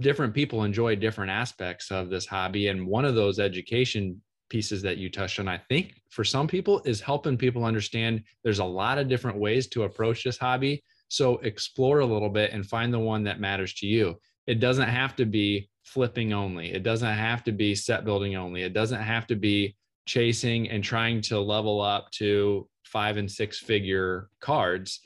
different 0.00 0.34
people 0.34 0.64
enjoy 0.64 0.96
different 0.96 1.30
aspects 1.30 1.90
of 1.90 2.08
this 2.08 2.26
hobby. 2.26 2.68
And 2.68 2.86
one 2.86 3.04
of 3.04 3.14
those 3.14 3.38
education 3.38 4.20
pieces 4.48 4.80
that 4.80 4.96
you 4.96 5.10
touched 5.10 5.38
on 5.38 5.46
i 5.46 5.58
think 5.68 6.00
for 6.08 6.24
some 6.24 6.48
people 6.48 6.80
is 6.86 7.02
helping 7.02 7.36
people 7.36 7.64
understand 7.64 8.22
there's 8.42 8.60
a 8.60 8.64
lot 8.64 8.96
of 8.96 9.06
different 9.06 9.36
ways 9.36 9.66
to 9.66 9.82
approach 9.82 10.24
this 10.24 10.38
hobby. 10.38 10.82
So 11.08 11.36
explore 11.38 11.98
a 12.00 12.06
little 12.06 12.30
bit 12.30 12.52
and 12.52 12.66
find 12.66 12.92
the 12.92 12.98
one 12.98 13.24
that 13.24 13.40
matters 13.40 13.74
to 13.74 13.86
you. 13.86 14.18
It 14.46 14.60
doesn't 14.60 14.88
have 14.88 15.14
to 15.16 15.26
be 15.26 15.68
flipping 15.84 16.32
only. 16.32 16.72
It 16.72 16.82
doesn't 16.82 17.14
have 17.14 17.44
to 17.44 17.52
be 17.52 17.74
set 17.74 18.04
building 18.06 18.36
only. 18.36 18.62
It 18.62 18.72
doesn't 18.72 19.02
have 19.02 19.26
to 19.26 19.36
be 19.36 19.76
chasing 20.08 20.70
and 20.70 20.82
trying 20.82 21.20
to 21.20 21.38
level 21.38 21.80
up 21.80 22.10
to 22.10 22.66
five 22.84 23.18
and 23.18 23.30
six 23.30 23.58
figure 23.58 24.28
cards 24.40 25.00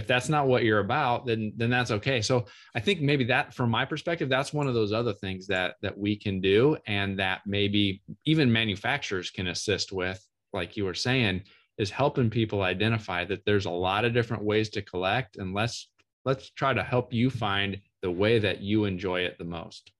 if 0.00 0.06
that's 0.06 0.30
not 0.30 0.46
what 0.48 0.64
you're 0.64 0.78
about 0.78 1.26
then 1.26 1.52
then 1.56 1.68
that's 1.68 1.90
okay. 1.90 2.22
So 2.22 2.46
i 2.74 2.80
think 2.80 3.00
maybe 3.02 3.24
that 3.24 3.54
from 3.54 3.70
my 3.70 3.84
perspective 3.84 4.28
that's 4.28 4.52
one 4.52 4.66
of 4.66 4.74
those 4.74 4.92
other 4.92 5.12
things 5.12 5.46
that 5.48 5.74
that 5.82 5.96
we 5.96 6.16
can 6.16 6.40
do 6.40 6.76
and 6.86 7.18
that 7.18 7.40
maybe 7.46 8.02
even 8.24 8.50
manufacturers 8.50 9.30
can 9.30 9.48
assist 9.48 9.92
with 9.92 10.26
like 10.52 10.76
you 10.76 10.84
were 10.86 10.94
saying 10.94 11.42
is 11.76 11.90
helping 11.90 12.30
people 12.30 12.62
identify 12.62 13.24
that 13.24 13.44
there's 13.44 13.66
a 13.66 13.70
lot 13.88 14.04
of 14.04 14.14
different 14.14 14.42
ways 14.42 14.70
to 14.70 14.82
collect 14.82 15.36
and 15.36 15.54
let's 15.54 15.90
let's 16.24 16.50
try 16.50 16.72
to 16.72 16.82
help 16.82 17.12
you 17.12 17.28
find 17.30 17.78
the 18.02 18.10
way 18.10 18.38
that 18.38 18.60
you 18.60 18.84
enjoy 18.86 19.20
it 19.20 19.36
the 19.38 19.44
most. 19.44 19.92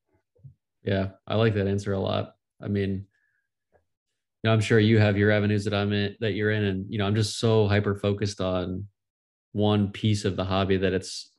Yeah 0.82 1.08
i 1.26 1.34
like 1.34 1.54
that 1.54 1.68
answer 1.68 1.92
a 1.92 2.00
lot. 2.00 2.36
I 2.62 2.68
mean 2.68 3.06
you 4.42 4.48
know, 4.48 4.52
i'm 4.54 4.60
sure 4.60 4.78
you 4.78 4.98
have 4.98 5.16
your 5.16 5.30
avenues 5.30 5.64
that 5.64 5.74
i'm 5.74 5.92
in 5.92 6.16
that 6.20 6.32
you're 6.32 6.50
in 6.50 6.64
and 6.64 6.86
you 6.88 6.98
know 6.98 7.06
i'm 7.06 7.14
just 7.14 7.38
so 7.38 7.68
hyper 7.68 7.94
focused 7.94 8.40
on 8.40 8.86
one 9.52 9.90
piece 9.90 10.24
of 10.24 10.36
the 10.36 10.44
hobby 10.44 10.76
that 10.76 10.92
it's 10.92 11.32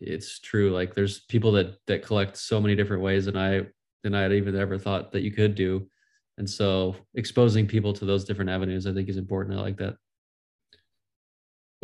it's 0.00 0.38
true. 0.40 0.70
Like 0.70 0.94
there's 0.94 1.20
people 1.20 1.52
that 1.52 1.76
that 1.86 2.02
collect 2.02 2.36
so 2.36 2.60
many 2.60 2.74
different 2.74 3.02
ways 3.02 3.26
than 3.26 3.36
i 3.36 3.62
than 4.02 4.14
i 4.14 4.22
had 4.22 4.32
even 4.32 4.56
ever 4.56 4.78
thought 4.78 5.12
that 5.12 5.22
you 5.22 5.32
could 5.32 5.54
do. 5.54 5.88
And 6.36 6.48
so 6.48 6.96
exposing 7.14 7.66
people 7.66 7.92
to 7.92 8.04
those 8.04 8.24
different 8.24 8.50
avenues 8.50 8.86
i 8.86 8.92
think 8.92 9.08
is 9.08 9.16
important. 9.16 9.58
I 9.58 9.62
like 9.62 9.76
that 9.78 9.96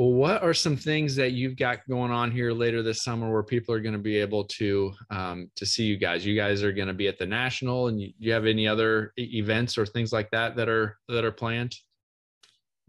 well 0.01 0.13
what 0.13 0.43
are 0.43 0.55
some 0.55 0.77
things 0.77 1.15
that 1.15 1.33
you've 1.33 1.57
got 1.57 1.87
going 1.87 2.11
on 2.11 2.31
here 2.31 2.53
later 2.53 2.83
this 2.83 3.03
summer 3.03 3.31
where 3.31 3.43
people 3.43 3.75
are 3.75 3.81
going 3.81 3.93
to 3.93 3.99
be 3.99 4.17
able 4.17 4.45
to 4.45 4.93
um, 5.11 5.51
to 5.57 5.67
see 5.67 5.85
you 5.85 5.99
guys 5.99 6.25
you 6.25 6.35
guys 6.35 6.63
are 6.63 6.73
going 6.73 6.89
to 6.89 6.95
be 6.95 7.07
at 7.07 7.19
the 7.19 7.27
national 7.27 7.89
and 7.89 8.01
you, 8.01 8.11
you 8.19 8.33
have 8.33 8.47
any 8.47 8.67
other 8.67 9.13
events 9.19 9.77
or 9.77 9.85
things 9.85 10.11
like 10.11 10.31
that 10.31 10.57
that 10.57 10.71
are 10.71 10.97
that 11.09 11.25
are 11.25 11.33
planned 11.33 11.75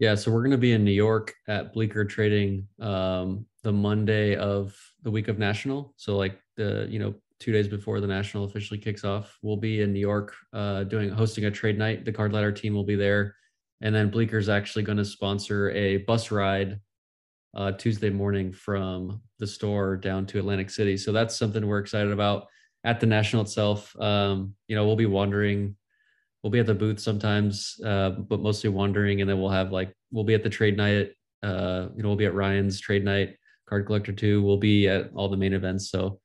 yeah, 0.02 0.16
so 0.16 0.32
we're 0.32 0.40
going 0.40 0.50
to 0.50 0.58
be 0.58 0.72
in 0.72 0.82
New 0.82 0.90
York 0.90 1.32
at 1.46 1.72
Bleecker 1.72 2.04
Trading 2.04 2.66
um, 2.80 3.46
the 3.62 3.72
Monday 3.72 4.34
of 4.34 4.76
the 5.04 5.12
week 5.12 5.28
of 5.28 5.38
National. 5.38 5.94
So 5.96 6.16
like 6.16 6.40
the 6.56 6.88
you 6.90 6.98
know 6.98 7.14
two 7.38 7.52
days 7.52 7.68
before 7.68 8.00
the 8.00 8.08
National 8.08 8.42
officially 8.42 8.80
kicks 8.80 9.04
off, 9.04 9.38
we'll 9.42 9.56
be 9.56 9.80
in 9.80 9.92
New 9.92 10.00
York 10.00 10.34
uh, 10.52 10.82
doing 10.82 11.08
hosting 11.08 11.44
a 11.44 11.52
trade 11.52 11.78
night. 11.78 12.04
The 12.04 12.10
Card 12.10 12.32
Ladder 12.32 12.50
team 12.50 12.74
will 12.74 12.82
be 12.82 12.96
there, 12.96 13.36
and 13.80 13.94
then 13.94 14.10
Bleecker's 14.10 14.48
actually 14.48 14.82
going 14.82 14.98
to 14.98 15.04
sponsor 15.04 15.70
a 15.70 15.98
bus 15.98 16.32
ride 16.32 16.80
uh, 17.54 17.72
Tuesday 17.72 18.10
morning 18.10 18.52
from 18.52 19.20
the 19.38 19.46
store 19.46 19.96
down 19.96 20.26
to 20.26 20.38
Atlantic 20.38 20.70
City. 20.70 20.96
So 20.96 21.12
that's 21.12 21.36
something 21.36 21.66
we're 21.66 21.78
excited 21.78 22.12
about 22.12 22.46
at 22.84 23.00
the 23.00 23.06
National 23.06 23.42
itself. 23.42 23.94
Um, 24.00 24.54
you 24.68 24.76
know, 24.76 24.86
we'll 24.86 24.96
be 24.96 25.06
wandering 25.06 25.76
we'll 26.42 26.50
be 26.50 26.58
at 26.58 26.66
the 26.66 26.74
booth 26.74 26.98
sometimes, 26.98 27.80
uh, 27.84 28.10
but 28.10 28.40
mostly 28.40 28.70
wandering. 28.70 29.20
And 29.20 29.30
then 29.30 29.40
we'll 29.40 29.50
have 29.50 29.72
like 29.72 29.94
we'll 30.10 30.24
be 30.24 30.34
at 30.34 30.42
the 30.42 30.50
trade 30.50 30.76
night. 30.76 31.12
Uh, 31.42 31.88
you 31.96 32.02
know, 32.02 32.08
we'll 32.08 32.16
be 32.16 32.26
at 32.26 32.34
Ryan's 32.34 32.80
trade 32.80 33.04
night, 33.04 33.36
card 33.68 33.86
collector 33.86 34.12
two. 34.12 34.42
We'll 34.42 34.58
be 34.58 34.88
at 34.88 35.10
all 35.14 35.28
the 35.28 35.36
main 35.36 35.54
events. 35.54 35.90
So, 35.90 36.20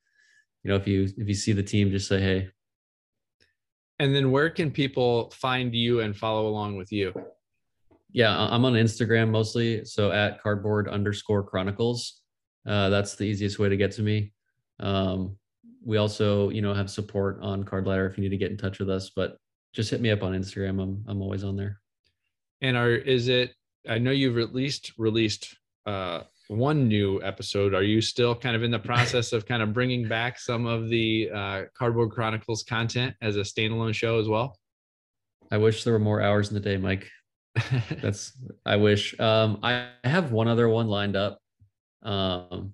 you 0.64 0.70
know, 0.70 0.76
if 0.76 0.88
you 0.88 1.04
if 1.18 1.28
you 1.28 1.34
see 1.34 1.54
the 1.54 1.64
team, 1.64 1.92
just 1.92 2.08
say 2.08 2.20
hey. 2.20 2.50
And 4.00 4.16
then 4.16 4.32
where 4.32 4.50
can 4.50 4.70
people 4.70 5.32
find 5.32 5.74
you 5.74 6.02
and 6.02 6.16
follow 6.16 6.48
along 6.48 6.78
with 6.78 6.92
you? 6.92 7.14
Yeah, 8.12 8.36
I'm 8.36 8.66
on 8.66 8.74
Instagram 8.74 9.30
mostly. 9.30 9.86
So 9.86 10.12
at 10.12 10.42
cardboard 10.42 10.88
underscore 10.88 11.44
chronicles. 11.44 12.22
Uh, 12.66 12.90
that's 12.90 13.16
the 13.16 13.24
easiest 13.24 13.60
way 13.60 13.70
to 13.70 13.78
get 13.78 13.92
to 13.94 14.02
me. 14.02 14.34
Um, 14.80 15.38
we 15.86 15.98
also, 15.98 16.50
you 16.50 16.62
know, 16.62 16.74
have 16.74 16.90
support 16.90 17.40
on 17.42 17.64
Card 17.64 17.88
Ladder 17.88 18.06
if 18.06 18.18
you 18.18 18.24
need 18.24 18.30
to 18.30 18.38
get 18.38 18.52
in 18.52 18.58
touch 18.58 18.80
with 18.80 18.90
us. 18.90 19.10
But 19.10 19.38
just 19.74 19.90
hit 19.90 20.02
me 20.02 20.12
up 20.12 20.24
on 20.24 20.34
Instagram. 20.34 20.82
I'm 20.82 21.04
I'm 21.08 21.22
always 21.22 21.44
on 21.44 21.56
there. 21.56 21.80
And 22.62 22.76
are 22.76 22.92
is 22.92 23.28
it? 23.28 23.54
I 23.88 24.00
know 24.00 24.12
you've 24.12 24.38
at 24.38 24.54
least 24.54 24.94
released 24.98 25.56
uh, 25.86 26.24
one 26.50 26.88
new 26.88 27.22
episode. 27.24 27.74
Are 27.74 27.84
you 27.84 28.02
still 28.02 28.36
kind 28.36 28.56
of 28.56 28.64
in 28.64 28.72
the 28.72 28.80
process 28.80 29.32
of 29.34 29.46
kind 29.46 29.62
of 29.62 29.74
bringing 29.74 30.08
back 30.08 30.40
some 30.40 30.66
of 30.66 30.90
the 30.90 31.30
uh, 31.34 31.62
Cardboard 31.78 32.12
Chronicles 32.12 32.64
content 32.64 33.16
as 33.22 33.38
a 33.38 33.42
standalone 33.42 33.94
show 33.94 34.20
as 34.20 34.28
well? 34.28 34.58
I 35.52 35.58
wish 35.58 35.84
there 35.84 35.94
were 35.94 36.00
more 36.00 36.22
hours 36.22 36.50
in 36.50 36.56
the 36.56 36.60
day, 36.60 36.76
Mike. 36.76 37.10
That's 38.02 38.34
I 38.66 38.76
wish. 38.76 39.20
Um, 39.20 39.60
I 39.64 39.90
have 40.04 40.32
one 40.32 40.48
other 40.48 40.70
one 40.70 40.88
lined 40.88 41.16
up. 41.16 41.40
Um, 42.04 42.74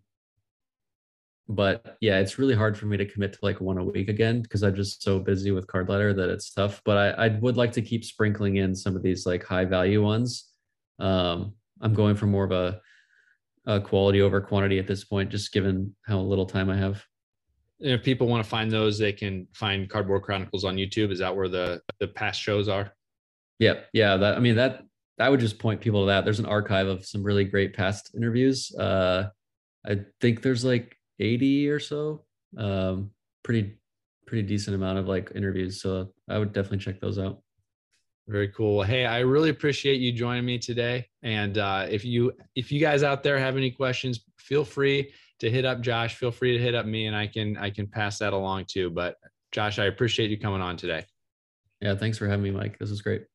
but 1.49 1.97
yeah, 1.99 2.19
it's 2.19 2.39
really 2.39 2.55
hard 2.55 2.77
for 2.77 2.86
me 2.86 2.97
to 2.97 3.05
commit 3.05 3.33
to 3.33 3.39
like 3.41 3.59
one 3.59 3.77
a 3.77 3.83
week 3.83 4.09
again 4.09 4.41
because 4.41 4.63
I'm 4.63 4.75
just 4.75 5.03
so 5.03 5.19
busy 5.19 5.51
with 5.51 5.67
Card 5.67 5.89
Ladder 5.89 6.13
that 6.13 6.29
it's 6.29 6.53
tough. 6.53 6.81
But 6.86 6.97
I, 6.97 7.25
I 7.25 7.27
would 7.39 7.57
like 7.57 7.73
to 7.73 7.81
keep 7.81 8.05
sprinkling 8.05 8.57
in 8.57 8.75
some 8.75 8.95
of 8.95 9.03
these 9.03 9.25
like 9.25 9.43
high 9.43 9.65
value 9.65 10.01
ones. 10.01 10.49
Um, 10.99 11.53
I'm 11.81 11.93
going 11.93 12.15
for 12.15 12.27
more 12.27 12.45
of 12.45 12.51
a, 12.51 12.79
quality 13.81 14.21
over 14.21 14.41
quantity 14.41 14.77
at 14.77 14.88
this 14.88 15.05
point, 15.05 15.29
just 15.29 15.53
given 15.53 15.95
how 16.05 16.19
little 16.19 16.45
time 16.45 16.69
I 16.69 16.75
have. 16.75 17.01
if 17.79 18.03
people 18.03 18.27
want 18.27 18.43
to 18.43 18.49
find 18.49 18.69
those, 18.69 18.97
they 18.97 19.13
can 19.13 19.47
find 19.53 19.89
Cardboard 19.89 20.23
Chronicles 20.23 20.65
on 20.65 20.75
YouTube. 20.75 21.12
Is 21.12 21.19
that 21.19 21.33
where 21.33 21.47
the 21.47 21.81
the 21.99 22.07
past 22.09 22.41
shows 22.41 22.67
are? 22.67 22.93
Yeah, 23.59 23.81
yeah. 23.93 24.17
That 24.17 24.35
I 24.35 24.39
mean 24.39 24.55
that 24.55 24.83
I 25.19 25.29
would 25.29 25.39
just 25.39 25.59
point 25.59 25.81
people 25.81 26.01
to 26.01 26.07
that. 26.07 26.25
There's 26.25 26.39
an 26.39 26.45
archive 26.45 26.87
of 26.87 27.05
some 27.05 27.23
really 27.23 27.43
great 27.43 27.73
past 27.73 28.11
interviews. 28.15 28.73
Uh, 28.75 29.29
I 29.85 29.99
think 30.21 30.41
there's 30.41 30.65
like 30.65 30.97
80 31.19 31.69
or 31.69 31.79
so. 31.79 32.25
Um, 32.57 33.11
pretty 33.43 33.77
pretty 34.25 34.47
decent 34.47 34.75
amount 34.75 34.97
of 34.97 35.07
like 35.07 35.31
interviews. 35.35 35.81
So 35.81 36.13
I 36.29 36.37
would 36.37 36.53
definitely 36.53 36.79
check 36.79 36.99
those 36.99 37.19
out. 37.19 37.41
Very 38.27 38.47
cool. 38.49 38.81
Hey, 38.83 39.05
I 39.05 39.19
really 39.19 39.49
appreciate 39.49 39.99
you 39.99 40.13
joining 40.13 40.45
me 40.45 40.57
today. 40.57 41.07
And 41.23 41.57
uh, 41.57 41.87
if 41.89 42.05
you 42.05 42.31
if 42.55 42.71
you 42.71 42.79
guys 42.79 43.03
out 43.03 43.21
there 43.21 43.37
have 43.37 43.57
any 43.57 43.69
questions, 43.69 44.21
feel 44.37 44.63
free 44.63 45.13
to 45.39 45.49
hit 45.49 45.65
up 45.65 45.81
Josh. 45.81 46.15
Feel 46.15 46.31
free 46.31 46.57
to 46.57 46.63
hit 46.63 46.73
up 46.73 46.85
me, 46.85 47.07
and 47.07 47.15
I 47.15 47.27
can 47.27 47.57
I 47.57 47.69
can 47.69 47.85
pass 47.85 48.19
that 48.19 48.31
along 48.31 48.65
too. 48.69 48.89
But 48.89 49.17
Josh, 49.51 49.77
I 49.77 49.85
appreciate 49.85 50.29
you 50.29 50.39
coming 50.39 50.61
on 50.61 50.77
today. 50.77 51.05
Yeah, 51.81 51.95
thanks 51.95 52.17
for 52.17 52.27
having 52.27 52.43
me, 52.43 52.51
Mike. 52.51 52.79
This 52.79 52.91
is 52.91 53.01
great. 53.01 53.32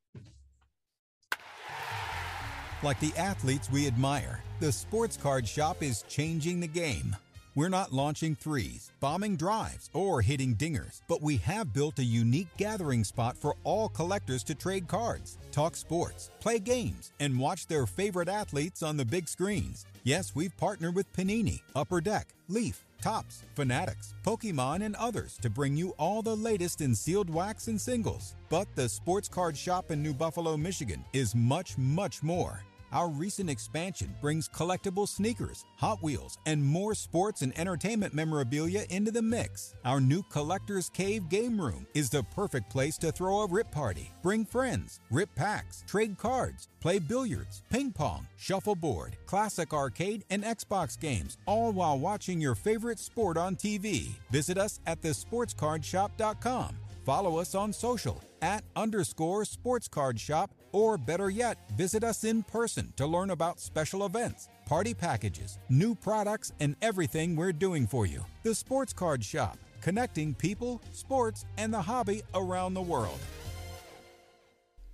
Like 2.81 3.01
the 3.01 3.13
athletes 3.17 3.69
we 3.73 3.89
admire, 3.89 4.41
the 4.61 4.71
Sports 4.71 5.17
Card 5.17 5.49
Shop 5.49 5.83
is 5.83 6.03
changing 6.03 6.61
the 6.61 6.69
game. 6.69 7.17
We're 7.57 7.69
not 7.69 7.93
launching 7.93 8.37
threes, 8.37 8.93
bombing 9.01 9.35
drives, 9.35 9.91
or 9.93 10.23
hitting 10.23 10.55
dingers, 10.55 11.01
but 11.09 11.21
we 11.21 11.39
have 11.39 11.73
built 11.73 11.99
a 11.99 12.05
unique 12.05 12.47
gathering 12.57 13.03
spot 13.03 13.37
for 13.37 13.57
all 13.65 13.89
collectors 13.89 14.45
to 14.45 14.55
trade 14.55 14.87
cards, 14.87 15.39
talk 15.51 15.75
sports, 15.75 16.31
play 16.39 16.61
games, 16.61 17.11
and 17.19 17.37
watch 17.37 17.67
their 17.67 17.85
favorite 17.85 18.29
athletes 18.29 18.85
on 18.85 18.97
the 18.97 19.05
big 19.05 19.27
screens. 19.27 19.85
Yes, 20.05 20.37
we've 20.37 20.57
partnered 20.57 20.95
with 20.95 21.13
Panini, 21.13 21.61
Upper 21.75 22.01
Deck, 22.01 22.29
Leaf, 22.47 22.85
Topps, 23.03 23.43
Fanatics, 23.57 24.15
Pokemon, 24.25 24.85
and 24.85 24.95
others 24.95 25.37
to 25.43 25.51
bring 25.51 25.77
you 25.77 25.95
all 25.99 26.23
the 26.23 26.37
latest 26.37 26.81
in 26.81 26.95
sealed 26.95 27.29
wax 27.29 27.67
and 27.67 27.81
singles. 27.81 28.37
But 28.49 28.69
the 28.77 28.89
Sports 28.89 29.29
Card 29.29 29.57
Shop 29.57 29.91
in 29.91 30.01
New 30.01 30.15
Buffalo, 30.15 30.57
Michigan 30.57 31.05
is 31.13 31.35
much, 31.35 31.77
much 31.77 32.23
more. 32.23 32.63
Our 32.93 33.11
recent 33.11 33.51
expansion 33.51 34.15
brings 34.21 34.49
collectible 34.49 35.07
sneakers, 35.07 35.65
Hot 35.77 36.03
Wheels, 36.03 36.39
and 36.47 36.65
more 36.65 36.95
sports 36.95 37.43
and 37.43 37.57
entertainment 37.59 38.15
memorabilia 38.15 38.85
into 38.89 39.11
the 39.11 39.21
mix. 39.21 39.75
Our 39.85 40.01
new 40.01 40.23
Collector's 40.23 40.89
Cave 40.89 41.29
game 41.29 41.61
room 41.61 41.87
is 41.95 42.09
the 42.09 42.23
perfect 42.35 42.71
place 42.71 42.97
to 42.99 43.13
throw 43.13 43.41
a 43.41 43.47
rip 43.47 43.71
party, 43.71 44.11
bring 44.23 44.45
friends, 44.45 45.01
rip 45.11 45.35
packs, 45.35 45.85
trade 45.87 46.17
cards, 46.17 46.69
play 46.81 46.99
billiards, 46.99 47.63
ping 47.69 47.93
pong, 47.93 48.27
shuffleboard, 48.39 49.17
classic 49.27 49.75
arcade, 49.75 50.25
and 50.31 50.43
Xbox 50.43 50.99
games, 50.99 51.37
all 51.47 51.73
while 51.73 51.99
watching 51.99 52.41
your 52.41 52.55
favorite 52.55 52.99
sport 52.99 53.37
on 53.37 53.55
TV. 53.55 54.13
Visit 54.31 54.57
us 54.57 54.81
at 54.87 55.03
thesportscardshop.com 55.03 56.77
Follow 57.09 57.39
us 57.39 57.55
on 57.55 57.73
social 57.73 58.23
at 58.43 58.65
underscore 58.77 59.43
sports 59.47 59.89
card 59.89 60.21
shop, 60.21 60.51
or 60.73 60.99
better 60.99 61.31
yet, 61.31 61.57
visit 61.75 62.05
us 62.05 62.23
in 62.23 62.43
person 62.43 62.93
to 62.97 63.07
learn 63.07 63.31
about 63.31 63.61
special 63.61 64.05
events, 64.05 64.51
party 64.67 64.93
packages, 64.93 65.59
new 65.71 65.95
products, 65.95 66.53
and 66.61 66.77
everything 66.83 67.35
we're 67.35 67.51
doing 67.51 67.87
for 67.87 68.05
you. 68.05 68.23
The 68.43 68.55
Sports 68.55 68.93
Card 68.93 69.25
Shop, 69.25 69.57
connecting 69.81 70.35
people, 70.35 70.83
sports, 70.93 71.47
and 71.57 71.73
the 71.73 71.81
hobby 71.81 72.21
around 72.35 72.75
the 72.75 72.83
world. 72.83 73.19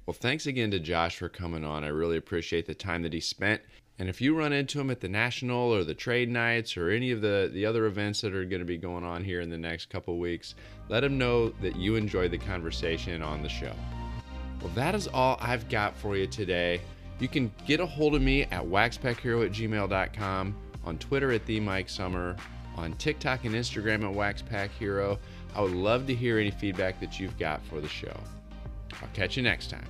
Well, 0.07 0.14
thanks 0.14 0.46
again 0.46 0.70
to 0.70 0.79
Josh 0.79 1.18
for 1.18 1.29
coming 1.29 1.64
on. 1.64 1.83
I 1.83 1.88
really 1.88 2.18
appreciate 2.18 2.66
the 2.66 2.77
time 2.77 3.03
that 3.03 3.12
he 3.12 3.18
spent. 3.18 3.61
And 3.98 4.09
if 4.09 4.20
you 4.20 4.37
run 4.37 4.52
into 4.52 4.80
him 4.80 4.90
at 4.90 5.00
the 5.00 5.09
National 5.09 5.72
or 5.72 5.85
the 5.85 5.94
Trade 5.94 6.28
Nights 6.28 6.76
or 6.76 6.90
any 6.90 7.12
of 7.12 7.20
the, 7.20 7.48
the 7.52 7.64
other 7.64 7.87
events 7.87 8.22
that 8.22 8.35
are 8.35 8.44
going 8.44 8.61
to 8.61 8.66
be 8.66 8.76
going 8.76 9.04
on 9.04 9.22
here 9.22 9.40
in 9.40 9.50
the 9.50 9.59
next 9.59 9.88
couple 9.88 10.18
weeks, 10.18 10.57
let 10.88 11.04
him 11.04 11.16
know 11.16 11.50
that 11.62 11.76
you 11.76 11.94
enjoyed 11.94 12.33
the 12.33 12.38
conversation 12.38 13.22
on 13.22 13.42
the 13.42 13.48
show. 13.48 13.72
Well, 14.61 14.72
that 14.74 14.94
is 14.94 15.07
all 15.09 15.37
I've 15.40 15.68
got 15.68 15.94
for 15.96 16.16
you 16.16 16.26
today. 16.26 16.80
You 17.20 17.28
can 17.28 17.52
get 17.66 17.78
a 17.78 17.87
hold 17.87 18.16
of 18.16 18.22
me 18.22 18.42
at 18.42 18.64
waxpackhero 18.64 19.46
at 19.46 19.52
gmail.com, 19.52 20.57
on 20.85 20.98
Twitter 20.98 21.30
at 21.30 21.46
the 21.46 21.61
Mike 21.61 21.88
Summer, 21.88 22.37
on 22.76 22.94
TikTok 22.94 23.44
and 23.44 23.54
Instagram 23.54 24.02
at 24.02 24.14
waxpackhero. 24.14 25.18
I 25.54 25.61
would 25.61 25.72
love 25.72 26.09
to 26.09 26.14
hear 26.14 26.38
any 26.38 26.50
feedback 26.50 26.98
that 26.98 27.20
you've 27.20 27.38
got 27.38 27.64
for 27.66 27.80
the 27.80 27.88
show. 27.88 28.16
I'll 29.00 29.09
catch 29.12 29.37
you 29.37 29.42
next 29.42 29.70
time. 29.70 29.87